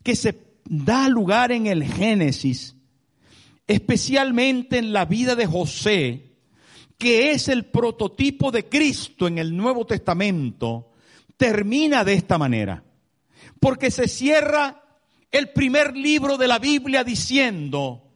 [0.04, 2.76] que se da lugar en el Génesis,
[3.68, 6.32] especialmente en la vida de José,
[6.98, 10.92] que es el prototipo de Cristo en el Nuevo Testamento,
[11.38, 12.84] termina de esta manera.
[13.60, 14.84] Porque se cierra
[15.32, 18.12] el primer libro de la Biblia diciendo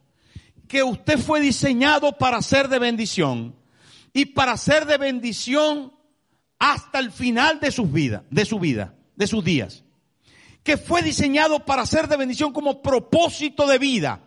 [0.68, 3.56] que usted fue diseñado para ser de bendición
[4.16, 5.92] y para ser de bendición
[6.58, 9.84] hasta el final de sus vidas, de su vida, de sus días.
[10.64, 14.22] Que fue diseñado para ser de bendición como propósito de vida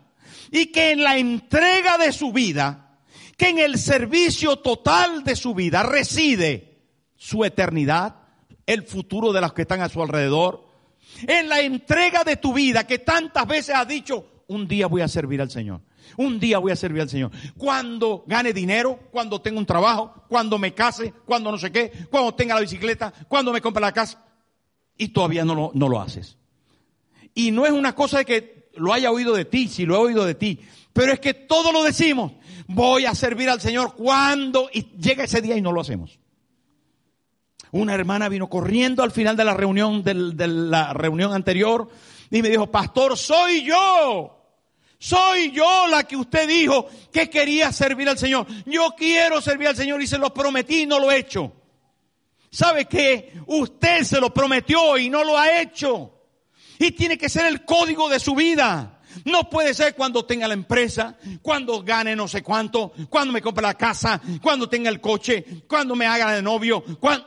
[0.53, 3.01] y que en la entrega de su vida,
[3.38, 6.83] que en el servicio total de su vida reside
[7.16, 8.16] su eternidad,
[8.66, 10.68] el futuro de los que están a su alrededor,
[11.27, 15.09] en la entrega de tu vida que tantas veces has dicho, un día voy a
[15.09, 15.81] servir al Señor.
[16.16, 17.30] Un día voy a servir al Señor.
[17.56, 22.34] Cuando gane dinero, cuando tenga un trabajo, cuando me case, cuando no sé qué, cuando
[22.34, 24.24] tenga la bicicleta, cuando me compre la casa.
[24.96, 26.36] Y todavía no lo, no lo haces.
[27.34, 29.98] Y no es una cosa de que lo haya oído de ti, si lo he
[29.98, 30.60] oído de ti.
[30.92, 32.32] Pero es que todo lo decimos.
[32.66, 36.18] Voy a servir al Señor cuando llega ese día y no lo hacemos.
[37.70, 41.88] Una hermana vino corriendo al final de la reunión, de la reunión anterior
[42.30, 44.38] y me dijo, pastor, soy yo
[44.98, 48.46] Soy yo la que usted dijo que quería servir al Señor.
[48.66, 51.52] Yo quiero servir al Señor y se lo prometí y no lo he hecho.
[52.50, 56.12] ¿Sabe que Usted se lo prometió y no lo ha hecho.
[56.78, 59.00] Y tiene que ser el código de su vida.
[59.24, 63.62] No puede ser cuando tenga la empresa, cuando gane no sé cuánto, cuando me compre
[63.62, 66.84] la casa, cuando tenga el coche, cuando me haga de novio.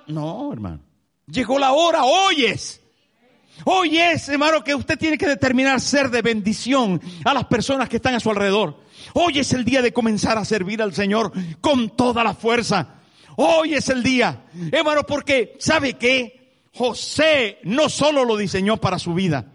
[0.07, 0.79] No, hermano.
[1.25, 2.80] Llegó la hora, hoy es.
[3.65, 7.97] Hoy es, hermano, que usted tiene que determinar ser de bendición a las personas que
[7.97, 8.79] están a su alrededor.
[9.13, 13.01] Hoy es el día de comenzar a servir al Señor con toda la fuerza.
[13.37, 16.41] Hoy es el día, hermano, porque ¿sabe qué?
[16.73, 19.45] José no solo lo diseñó para su vida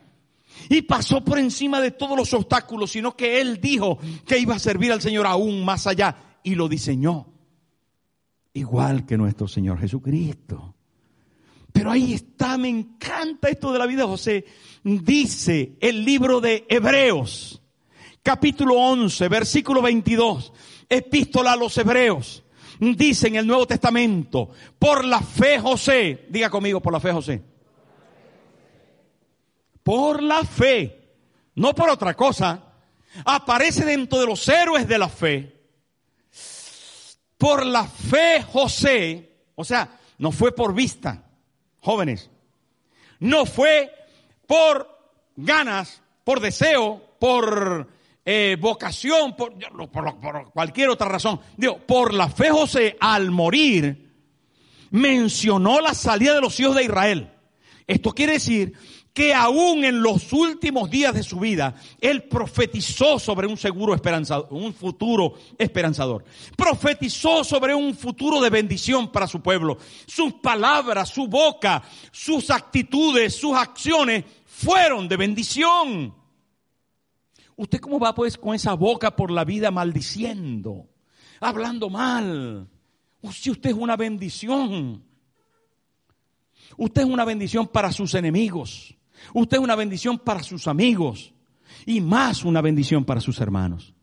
[0.68, 4.58] y pasó por encima de todos los obstáculos, sino que él dijo que iba a
[4.58, 7.26] servir al Señor aún más allá y lo diseñó.
[8.52, 10.75] Igual que nuestro Señor Jesucristo.
[11.76, 14.46] Pero ahí está, me encanta esto de la vida de José.
[14.82, 17.60] Dice el libro de Hebreos,
[18.22, 20.54] capítulo 11, versículo 22,
[20.88, 22.42] epístola a los Hebreos.
[22.80, 27.42] Dice en el Nuevo Testamento, por la fe José, diga conmigo, por la fe José.
[29.82, 31.10] Por la fe,
[31.56, 32.72] no por otra cosa,
[33.22, 35.60] aparece dentro de los héroes de la fe.
[37.36, 41.25] Por la fe José, o sea, no fue por vista,
[41.86, 42.30] jóvenes.
[43.20, 43.92] No fue
[44.46, 44.88] por
[45.36, 47.88] ganas, por deseo, por
[48.24, 49.54] eh, vocación, por,
[49.90, 51.40] por, cualquier otra razón.
[51.56, 54.12] Digo, por la fe José al morir
[54.90, 57.30] mencionó la salida de los hijos de Israel.
[57.86, 58.72] Esto quiere decir
[59.16, 64.48] que aún en los últimos días de su vida, él profetizó sobre un seguro esperanzador,
[64.50, 66.22] un futuro esperanzador.
[66.54, 69.78] Profetizó sobre un futuro de bendición para su pueblo.
[70.06, 76.14] Sus palabras, su boca, sus actitudes, sus acciones fueron de bendición.
[77.56, 80.90] ¿Usted cómo va pues con esa boca por la vida maldiciendo,
[81.40, 82.68] hablando mal?
[83.32, 85.02] Si usted es una bendición.
[86.76, 88.95] Usted es una bendición para sus enemigos.
[89.34, 91.32] Usted es una bendición para sus amigos
[91.84, 93.94] y más una bendición para sus hermanos.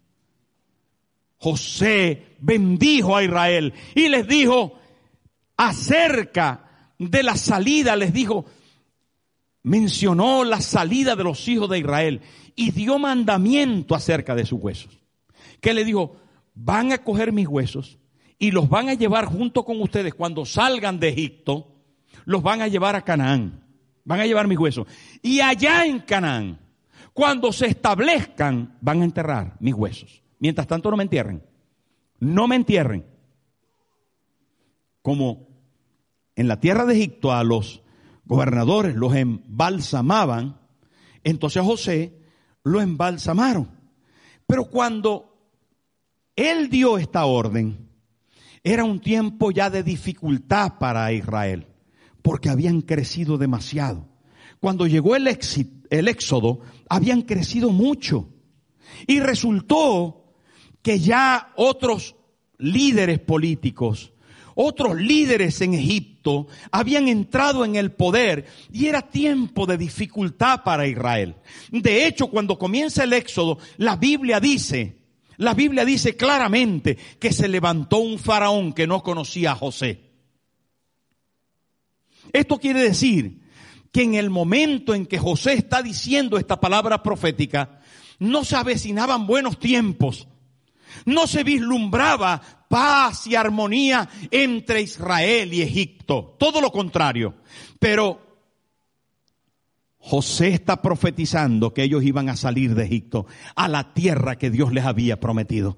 [1.37, 4.79] José bendijo a Israel y les dijo
[5.57, 8.45] acerca de la salida, les dijo,
[9.63, 12.21] mencionó la salida de los hijos de Israel
[12.55, 14.99] y dio mandamiento acerca de sus huesos.
[15.59, 16.17] Que le dijo,
[16.53, 17.97] van a coger mis huesos
[18.37, 21.75] y los van a llevar junto con ustedes cuando salgan de Egipto,
[22.25, 23.62] los van a llevar a Canaán.
[24.05, 24.87] Van a llevar mis huesos.
[25.21, 26.59] Y allá en Canaán,
[27.13, 30.21] cuando se establezcan, van a enterrar mis huesos.
[30.39, 31.43] Mientras tanto no me entierren.
[32.19, 33.05] No me entierren.
[35.01, 35.47] Como
[36.35, 37.81] en la tierra de Egipto a los
[38.25, 40.59] gobernadores los embalsamaban,
[41.23, 42.19] entonces José
[42.63, 43.69] lo embalsamaron.
[44.47, 45.37] Pero cuando
[46.35, 47.89] él dio esta orden,
[48.63, 51.67] era un tiempo ya de dificultad para Israel
[52.23, 54.07] porque habían crecido demasiado.
[54.59, 58.29] Cuando llegó el, éxodo, habían crecido mucho.
[59.05, 60.33] Y resultó
[60.81, 62.15] que ya otros
[62.57, 64.13] líderes políticos,
[64.55, 70.87] otros líderes en Egipto habían entrado en el poder y era tiempo de dificultad para
[70.87, 71.35] Israel.
[71.71, 74.95] De hecho, cuando comienza el éxodo, la Biblia dice,
[75.35, 80.12] la Biblia dice claramente que se levantó un faraón que no conocía a José.
[82.33, 83.43] Esto quiere decir
[83.91, 87.79] que en el momento en que José está diciendo esta palabra profética,
[88.17, 90.27] no se avecinaban buenos tiempos,
[91.05, 97.35] no se vislumbraba paz y armonía entre Israel y Egipto, todo lo contrario.
[97.77, 98.19] Pero
[99.99, 104.73] José está profetizando que ellos iban a salir de Egipto a la tierra que Dios
[104.73, 105.77] les había prometido.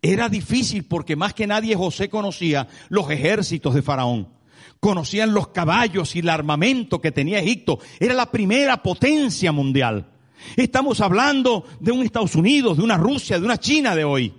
[0.00, 4.35] Era difícil porque más que nadie José conocía los ejércitos de Faraón
[4.80, 7.78] conocían los caballos y el armamento que tenía Egipto.
[7.98, 10.12] Era la primera potencia mundial.
[10.56, 14.34] Estamos hablando de un Estados Unidos, de una Rusia, de una China de hoy.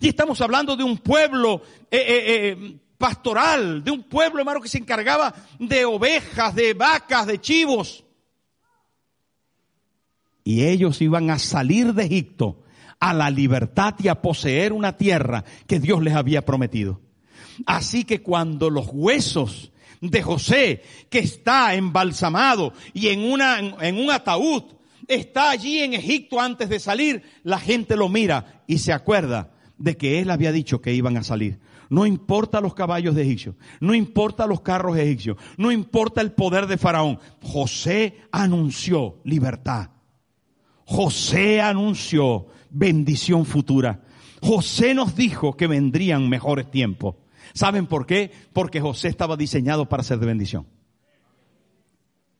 [0.00, 4.68] Y estamos hablando de un pueblo eh, eh, eh, pastoral, de un pueblo, hermano, que
[4.68, 8.04] se encargaba de ovejas, de vacas, de chivos.
[10.44, 12.62] Y ellos iban a salir de Egipto
[13.00, 17.00] a la libertad y a poseer una tierra que Dios les había prometido.
[17.66, 24.10] Así que cuando los huesos de José, que está embalsamado y en, una, en un
[24.10, 24.62] ataúd,
[25.06, 29.96] está allí en Egipto antes de salir, la gente lo mira y se acuerda de
[29.96, 31.58] que él había dicho que iban a salir.
[31.90, 36.66] No importa los caballos de Egipcio, no importa los carros egipcios, no importa el poder
[36.66, 37.18] de Faraón.
[37.42, 39.90] José anunció libertad.
[40.84, 44.02] José anunció bendición futura.
[44.42, 47.16] José nos dijo que vendrían mejores tiempos.
[47.54, 48.30] ¿Saben por qué?
[48.52, 50.66] Porque José estaba diseñado para ser de bendición.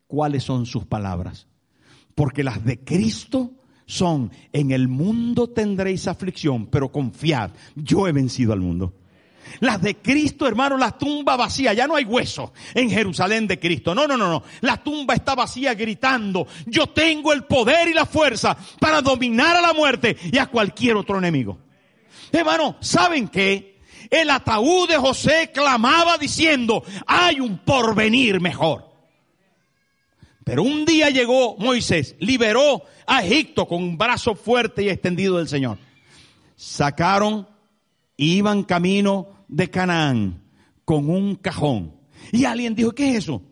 [0.06, 1.46] ¿Cuáles son sus palabras?
[2.14, 3.52] Porque las de Cristo
[3.86, 8.94] son, en el mundo tendréis aflicción, pero confiad, yo he vencido al mundo.
[9.61, 13.94] Las de Cristo, hermano, la tumba vacía, ya no hay hueso en Jerusalén de Cristo.
[13.94, 14.42] No, no, no, no.
[14.61, 19.62] La tumba está vacía gritando, yo tengo el poder y la fuerza para dominar a
[19.62, 21.59] la muerte y a cualquier otro enemigo.
[22.30, 23.77] Hermano, ¿saben qué?
[24.11, 28.88] El ataúd de José clamaba diciendo, hay un porvenir mejor.
[30.44, 35.48] Pero un día llegó Moisés, liberó a Egipto con un brazo fuerte y extendido del
[35.48, 35.78] Señor.
[36.56, 37.46] Sacaron,
[38.16, 40.42] iban camino de Canaán
[40.86, 41.94] con un cajón.
[42.32, 43.42] Y alguien dijo, ¿qué es eso?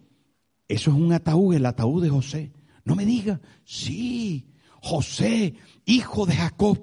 [0.69, 2.51] Eso es un ataúd, el ataúd de José.
[2.85, 4.47] No me diga, sí,
[4.81, 5.55] José,
[5.85, 6.79] hijo de Jacob,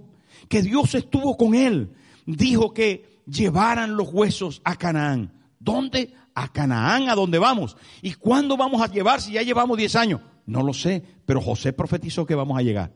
[0.47, 1.91] que Dios estuvo con él,
[2.25, 5.31] dijo que llevaran los huesos a Canaán.
[5.59, 6.13] ¿Dónde?
[6.35, 7.77] A Canaán, a donde vamos.
[8.01, 10.21] ¿Y cuándo vamos a llevar si ya llevamos 10 años?
[10.45, 12.91] No lo sé, pero José profetizó que vamos a llegar.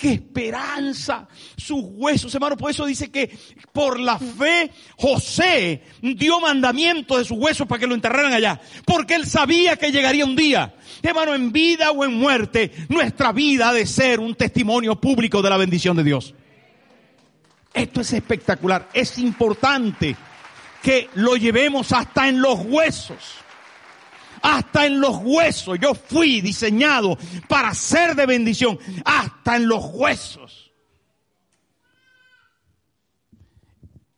[0.00, 1.28] ¡Qué esperanza!
[1.58, 3.36] Sus huesos, hermano, por eso dice que
[3.70, 8.58] por la fe José dio mandamiento de sus huesos para que lo enterraran allá.
[8.86, 10.74] Porque él sabía que llegaría un día.
[11.02, 15.50] Hermano, en vida o en muerte, nuestra vida ha de ser un testimonio público de
[15.50, 16.34] la bendición de Dios.
[17.72, 20.16] Esto es espectacular, es importante
[20.82, 23.36] que lo llevemos hasta en los huesos.
[24.42, 25.78] Hasta en los huesos.
[25.80, 28.78] Yo fui diseñado para ser de bendición.
[29.04, 30.72] Hasta en los huesos.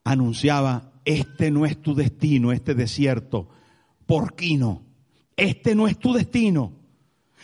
[0.04, 3.48] Anunciaba, este no es tu destino, este desierto
[4.06, 4.82] porquino.
[5.36, 6.72] Este no es tu destino.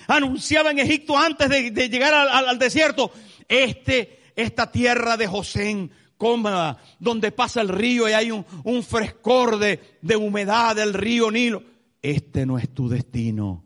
[0.06, 3.10] Anunciaba en Egipto antes de, llegar al, al desierto,
[3.48, 8.44] este, esta tierra de José cómoda, donde pasa el río y hay un,
[8.84, 9.80] frescor de,
[10.16, 11.62] humedad del río Nilo.
[12.00, 13.64] Este no es tu destino.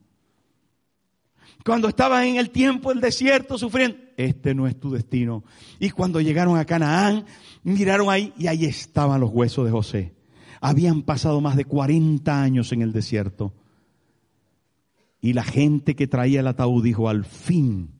[1.62, 5.44] Cuando estaban en el tiempo del desierto sufriendo, este no es tu destino.
[5.78, 7.26] Y cuando llegaron a Canaán,
[7.62, 10.14] miraron ahí y ahí estaban los huesos de José.
[10.62, 13.52] Habían pasado más de 40 años en el desierto.
[15.20, 17.90] Y la gente que traía el ataúd dijo, al fin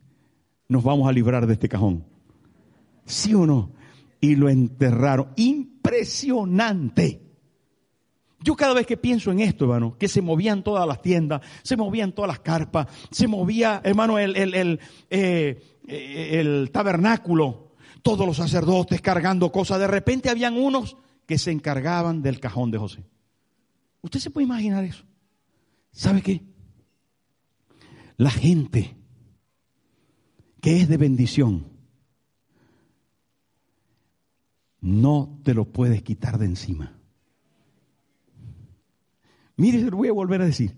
[0.68, 2.11] nos vamos a librar de este cajón.
[3.04, 3.72] ¿Sí o no?
[4.22, 5.28] y lo enterraron.
[5.36, 7.20] Impresionante.
[8.40, 11.76] Yo cada vez que pienso en esto, hermano, que se movían todas las tiendas, se
[11.76, 14.80] movían todas las carpas, se movía, hermano, el,
[15.10, 19.78] eh, el tabernáculo, todos los sacerdotes cargando cosas.
[19.80, 20.96] De repente habían unos
[21.26, 23.04] que se encargaban del cajón de José.
[24.02, 25.04] ¿Usted se puede imaginar eso?
[25.90, 26.42] ¿Sabe qué?
[28.16, 28.96] La gente
[30.60, 31.71] que es de bendición
[34.82, 36.92] no te lo puedes quitar de encima.
[39.56, 40.74] Mire, se lo voy a volver a decir.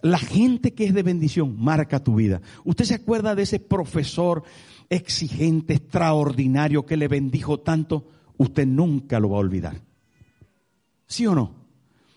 [0.00, 2.40] La gente que es de bendición marca tu vida.
[2.64, 4.44] ¿Usted se acuerda de ese profesor
[4.88, 8.06] exigente, extraordinario, que le bendijo tanto?
[8.36, 9.82] Usted nunca lo va a olvidar.
[11.08, 11.52] ¿Sí o no?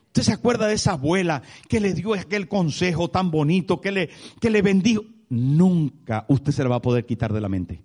[0.08, 4.10] ¿Usted se acuerda de esa abuela que le dio aquel consejo tan bonito, que le,
[4.40, 5.04] que le bendijo?
[5.30, 7.82] Nunca usted se lo va a poder quitar de la mente.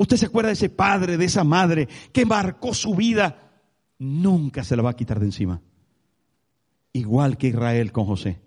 [0.00, 3.50] Usted se acuerda de ese padre, de esa madre que marcó su vida.
[3.98, 5.60] Nunca se la va a quitar de encima.
[6.94, 8.40] Igual que Israel con José.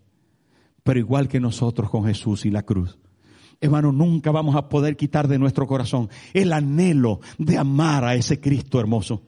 [0.81, 2.97] Pero igual que nosotros con Jesús y la cruz.
[3.61, 8.41] Hermano, nunca vamos a poder quitar de nuestro corazón el anhelo de amar a ese
[8.41, 9.21] Cristo hermoso.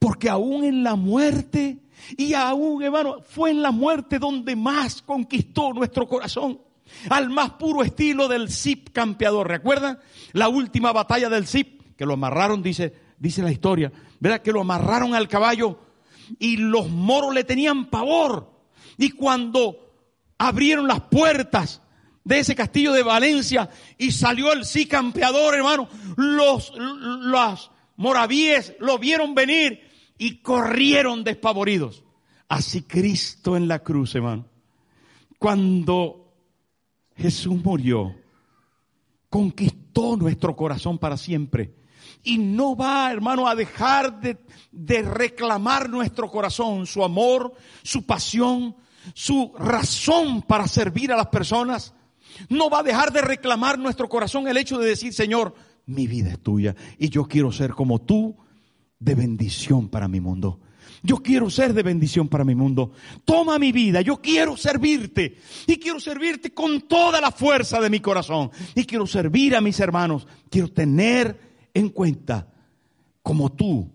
[0.00, 1.84] Porque aún en la muerte,
[2.16, 6.58] y aún, hermano, fue en la muerte donde más conquistó nuestro corazón
[7.10, 9.48] al más puro estilo del Zip campeador.
[9.48, 9.98] ¿Recuerdan?
[10.32, 14.42] La última batalla del Zip, que lo amarraron, dice, dice la historia, ¿verdad?
[14.42, 15.78] Que lo amarraron al caballo
[16.38, 18.50] y los moros le tenían pavor.
[18.96, 19.92] Y cuando
[20.38, 21.82] abrieron las puertas
[22.24, 23.68] de ese castillo de Valencia
[23.98, 29.80] y salió el Zip campeador, hermano, los, los moravíes lo vieron venir
[30.18, 32.04] y corrieron despavoridos.
[32.48, 34.46] Así Cristo en la cruz, hermano.
[35.38, 36.23] Cuando
[37.16, 38.14] Jesús murió,
[39.28, 41.74] conquistó nuestro corazón para siempre.
[42.22, 44.38] Y no va, hermano, a dejar de,
[44.72, 48.76] de, reclamar nuestro corazón, su amor, su pasión,
[49.12, 51.94] su razón para servir a las personas.
[52.48, 55.54] No va a dejar de reclamar nuestro corazón el hecho de decir, Señor,
[55.86, 58.36] mi vida es tuya y yo quiero ser como tú
[58.98, 60.60] de bendición para mi mundo.
[61.06, 62.92] Yo quiero ser de bendición para mi mundo.
[63.26, 64.00] Toma mi vida.
[64.00, 65.36] Yo quiero servirte.
[65.66, 68.50] Y quiero servirte con toda la fuerza de mi corazón.
[68.74, 70.26] Y quiero servir a mis hermanos.
[70.48, 71.38] Quiero tener
[71.74, 72.48] en cuenta
[73.22, 73.90] como tú,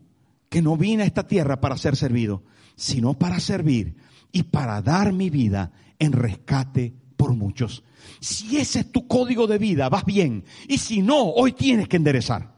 [0.49, 2.43] que no vine a esta tierra para ser servido,
[2.75, 3.95] sino para servir
[4.31, 7.83] y para dar mi vida en rescate por muchos.
[8.19, 10.43] Si ese es tu código de vida, vas bien.
[10.67, 12.55] Y si no, hoy tienes que enderezar.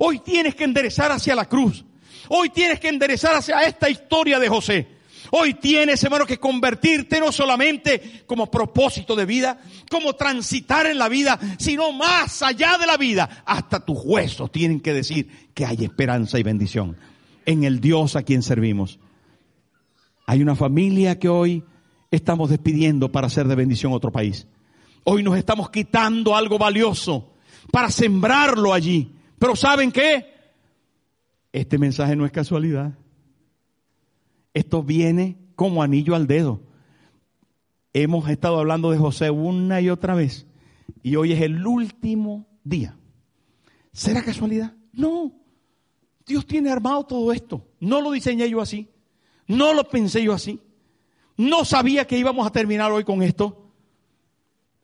[0.00, 1.84] Hoy tienes que enderezar hacia la cruz.
[2.28, 4.96] Hoy tienes que enderezar hacia esta historia de José.
[5.30, 9.58] Hoy tienes, hermano, que convertirte no solamente como propósito de vida,
[9.90, 13.42] como transitar en la vida, sino más allá de la vida.
[13.44, 16.96] Hasta tus huesos tienen que decir que hay esperanza y bendición
[17.44, 18.98] en el Dios a quien servimos.
[20.26, 21.64] Hay una familia que hoy
[22.10, 24.46] estamos despidiendo para ser de bendición a otro país.
[25.04, 27.32] Hoy nos estamos quitando algo valioso
[27.70, 29.12] para sembrarlo allí.
[29.38, 30.35] Pero ¿saben qué?
[31.56, 32.98] Este mensaje no es casualidad.
[34.52, 36.60] Esto viene como anillo al dedo.
[37.94, 40.46] Hemos estado hablando de José una y otra vez.
[41.02, 42.98] Y hoy es el último día.
[43.94, 44.74] ¿Será casualidad?
[44.92, 45.32] No.
[46.26, 47.66] Dios tiene armado todo esto.
[47.80, 48.90] No lo diseñé yo así.
[49.46, 50.60] No lo pensé yo así.
[51.38, 53.72] No sabía que íbamos a terminar hoy con esto.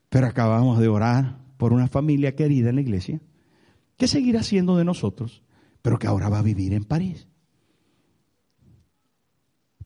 [0.08, 3.20] Pero acabamos de orar por una familia querida en la iglesia
[3.98, 5.42] que seguirá siendo de nosotros
[5.82, 7.26] pero que ahora va a vivir en París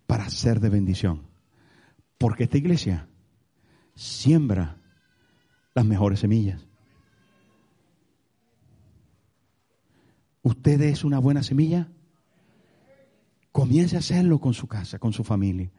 [0.07, 1.22] para ser de bendición.
[2.18, 3.09] Porque esta iglesia
[3.94, 4.78] siembra
[5.74, 6.66] las mejores semillas.
[10.42, 11.88] ¿Usted es una buena semilla?
[13.51, 15.72] Comience a hacerlo con su casa, con su familia,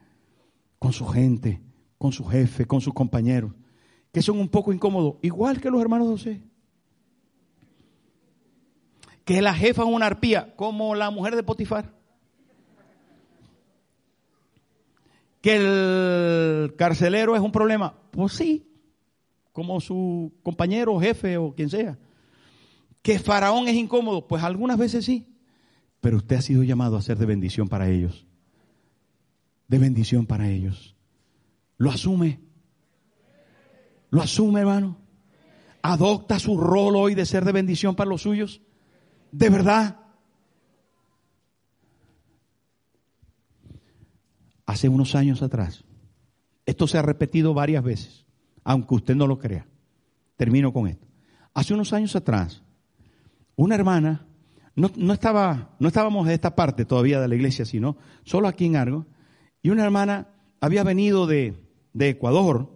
[0.79, 1.61] con su gente,
[1.97, 3.53] con su jefe, con sus compañeros,
[4.11, 6.56] que son un poco incómodos, igual que los hermanos de José
[9.27, 11.93] que la jefa es una arpía, como la mujer de Potifar.
[15.41, 18.71] Que el carcelero es un problema, pues sí,
[19.51, 21.99] como su compañero, jefe o quien sea.
[23.01, 25.27] Que Faraón es incómodo, pues algunas veces sí,
[25.99, 28.25] pero usted ha sido llamado a ser de bendición para ellos.
[29.67, 30.95] De bendición para ellos.
[31.75, 32.39] Lo asume.
[34.09, 34.97] Lo asume, hermano.
[35.81, 38.61] Adopta su rol hoy de ser de bendición para los suyos.
[39.31, 39.97] ¿De verdad?
[44.65, 45.83] Hace unos años atrás,
[46.65, 48.25] esto se ha repetido varias veces,
[48.63, 49.65] aunque usted no lo crea.
[50.35, 51.07] Termino con esto.
[51.53, 52.61] Hace unos años atrás,
[53.55, 54.25] una hermana,
[54.75, 58.75] no, estaba, no estábamos de esta parte todavía de la iglesia, sino solo aquí en
[58.75, 59.07] Argo,
[59.63, 60.27] y una hermana
[60.61, 61.55] había venido de,
[61.93, 62.69] de Ecuador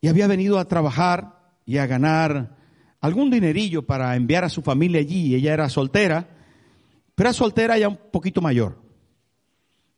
[0.00, 2.56] y había venido a trabajar y a ganar
[3.00, 5.34] algún dinerillo para enviar a su familia allí.
[5.34, 6.28] Ella era soltera,
[7.14, 8.78] pero era soltera ya un poquito mayor.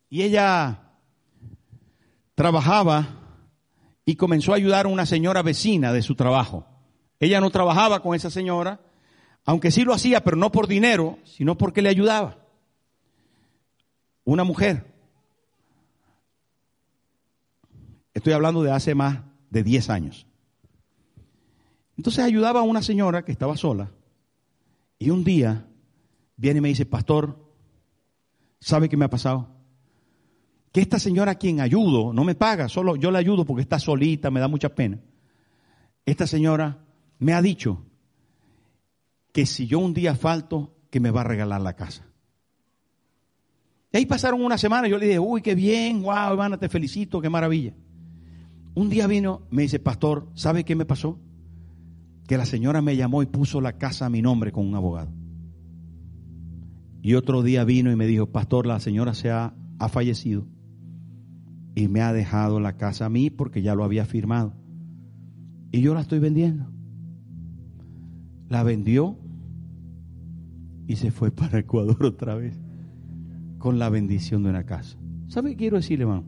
[0.09, 0.83] Y ella
[2.35, 3.21] trabajaba
[4.05, 6.67] y comenzó a ayudar a una señora vecina de su trabajo.
[7.19, 8.81] Ella no trabajaba con esa señora,
[9.45, 12.39] aunque sí lo hacía, pero no por dinero, sino porque le ayudaba.
[14.25, 14.95] Una mujer.
[18.15, 19.21] Estoy hablando de hace más
[19.51, 20.27] de 10 años.
[22.01, 23.91] Entonces ayudaba a una señora que estaba sola
[24.99, 25.67] y un día
[26.35, 27.53] viene y me dice, pastor,
[28.59, 29.51] ¿sabe qué me ha pasado?
[30.73, 33.79] Que esta señora a quien ayudo no me paga, solo yo la ayudo porque está
[33.79, 34.99] solita, me da mucha pena.
[36.07, 36.79] Esta señora
[37.19, 37.85] me ha dicho
[39.33, 42.07] que si yo un día falto, que me va a regalar la casa.
[43.93, 47.21] Y ahí pasaron una semana, yo le dije, uy, qué bien, wow, hermana, te felicito,
[47.21, 47.75] qué maravilla.
[48.75, 51.19] Un día vino, me dice, pastor, ¿sabe qué me pasó?
[52.31, 55.11] Que la señora me llamó y puso la casa a mi nombre con un abogado.
[57.03, 60.47] Y otro día vino y me dijo, pastor, la señora se ha, ha fallecido
[61.75, 64.55] y me ha dejado la casa a mí porque ya lo había firmado.
[65.73, 66.71] Y yo la estoy vendiendo.
[68.49, 69.19] La vendió
[70.87, 72.61] y se fue para Ecuador otra vez
[73.59, 74.97] con la bendición de una casa.
[75.27, 76.27] ¿Sabe qué quiero decirle, hermano?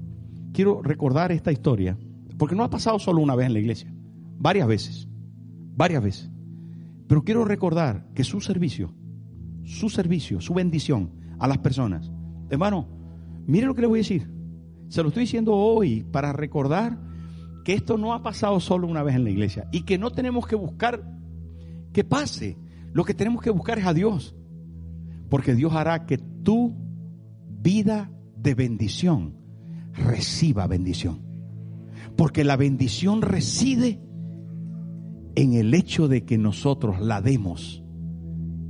[0.53, 1.97] Quiero recordar esta historia
[2.39, 3.95] porque no ha pasado solo una vez en la iglesia,
[4.41, 5.12] varias veces
[5.75, 6.31] varias veces.
[7.07, 8.95] Pero quiero recordar que su servicio,
[9.65, 12.11] su servicio, su bendición a las personas,
[12.51, 12.89] hermano,
[13.47, 14.31] mire lo que le voy a decir.
[14.89, 16.99] Se lo estoy diciendo hoy para recordar
[17.65, 20.47] que esto no ha pasado solo una vez en la iglesia y que no tenemos
[20.47, 21.03] que buscar
[21.93, 22.57] que pase.
[22.93, 24.35] Lo que tenemos que buscar es a Dios.
[25.29, 26.75] Porque Dios hará que tu
[27.49, 29.37] vida de bendición
[29.93, 31.23] reciba bendición.
[32.17, 34.01] Porque la bendición reside
[35.35, 37.83] en el hecho de que nosotros la demos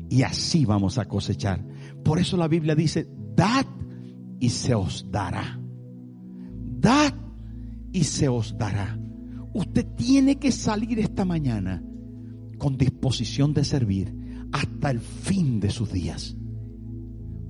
[0.08, 1.64] y así vamos a cosechar.
[2.04, 3.66] Por eso la Biblia dice, dad
[4.38, 5.58] y se os dará.
[6.80, 7.14] Dad
[7.92, 8.98] y se os dará.
[9.54, 11.82] Usted tiene que salir esta mañana
[12.58, 14.14] con disposición de servir
[14.52, 16.36] hasta el fin de sus días.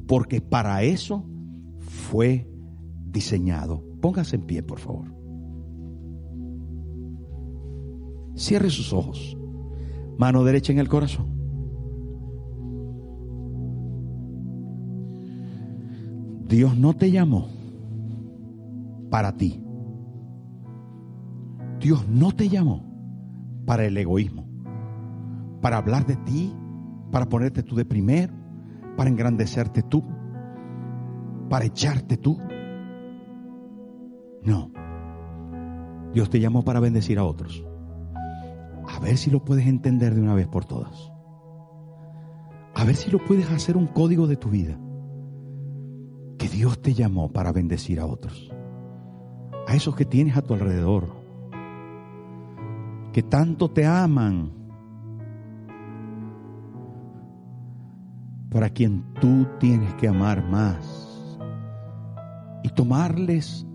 [0.06, 1.26] Porque para eso
[1.80, 2.48] fue
[3.06, 3.84] diseñado.
[4.00, 5.21] Póngase en pie, por favor.
[8.43, 9.36] Cierre sus ojos.
[10.18, 11.26] Mano derecha en el corazón.
[16.49, 17.47] Dios no te llamó
[19.11, 19.62] para ti.
[21.78, 22.82] Dios no te llamó
[23.64, 24.45] para el egoísmo,
[25.61, 26.53] para hablar de ti,
[27.12, 28.34] para ponerte tú de primero,
[28.97, 30.03] para engrandecerte tú,
[31.49, 32.40] para echarte tú.
[34.43, 34.72] No.
[36.12, 37.64] Dios te llamó para bendecir a otros.
[38.93, 41.11] A ver si lo puedes entender de una vez por todas.
[42.74, 44.78] A ver si lo puedes hacer un código de tu vida.
[46.38, 48.53] Que Dios te llamó para bendecir a otros.
[49.66, 51.09] A esos que tienes a tu alrededor.
[53.12, 54.53] Que tanto te aman.
[58.51, 61.38] Para quien tú tienes que amar más.
[62.62, 63.66] Y tomarles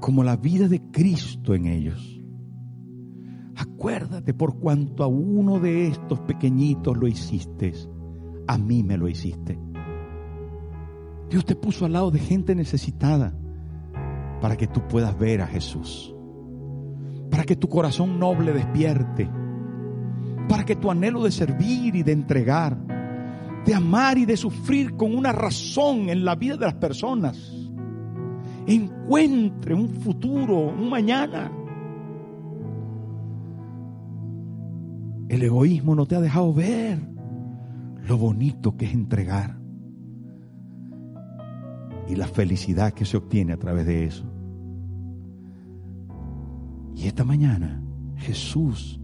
[0.00, 2.21] como la vida de Cristo en ellos.
[3.82, 7.74] Acuérdate por cuanto a uno de estos pequeñitos lo hiciste,
[8.46, 9.58] a mí me lo hiciste.
[11.28, 13.36] Dios te puso al lado de gente necesitada
[14.40, 16.14] para que tú puedas ver a Jesús,
[17.28, 19.28] para que tu corazón noble despierte,
[20.48, 22.78] para que tu anhelo de servir y de entregar,
[23.66, 27.52] de amar y de sufrir con una razón en la vida de las personas,
[28.64, 31.50] encuentre un futuro, un mañana.
[35.32, 37.00] El egoísmo no te ha dejado ver
[38.06, 39.58] lo bonito que es entregar
[42.06, 44.30] y la felicidad que se obtiene a través de eso.
[46.94, 47.82] Y esta mañana
[48.16, 49.00] Jesús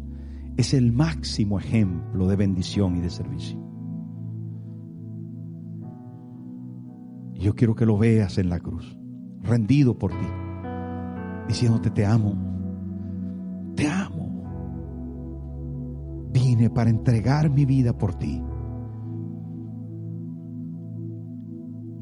[0.59, 3.59] es el máximo ejemplo de bendición y de servicio.
[7.37, 8.99] Yo quiero que lo veas en la cruz
[9.41, 10.27] rendido por ti,
[11.49, 12.48] diciéndote te amo,
[16.75, 18.43] Para entregar mi vida por ti.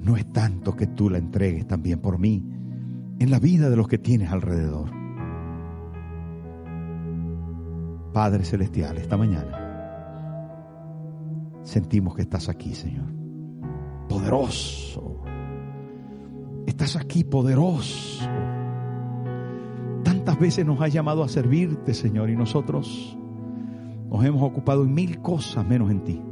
[0.01, 2.45] No es tanto que tú la entregues también por mí
[3.19, 4.91] en la vida de los que tienes alrededor.
[8.13, 9.63] Padre Celestial, esta mañana
[11.63, 13.13] sentimos que estás aquí, Señor.
[14.09, 15.27] Poderoso
[16.67, 18.27] Estás aquí poderoso.
[20.03, 23.17] Tantas veces nos has llamado a servirte, Señor, y nosotros
[24.11, 26.23] nos hemos ocupado en mil cosas menos en ti.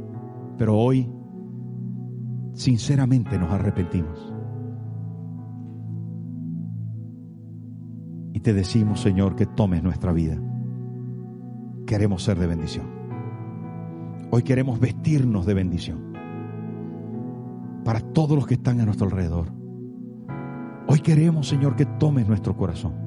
[0.57, 1.09] Pero hoy,
[2.53, 4.33] sinceramente, nos arrepentimos.
[8.33, 10.37] Y te decimos, Señor, que tomes nuestra vida.
[11.85, 12.87] Queremos ser de bendición.
[14.31, 16.13] Hoy queremos vestirnos de bendición
[17.83, 19.53] para todos los que están a nuestro alrededor.
[20.87, 23.04] Hoy queremos, Señor, que tomes nuestro corazón.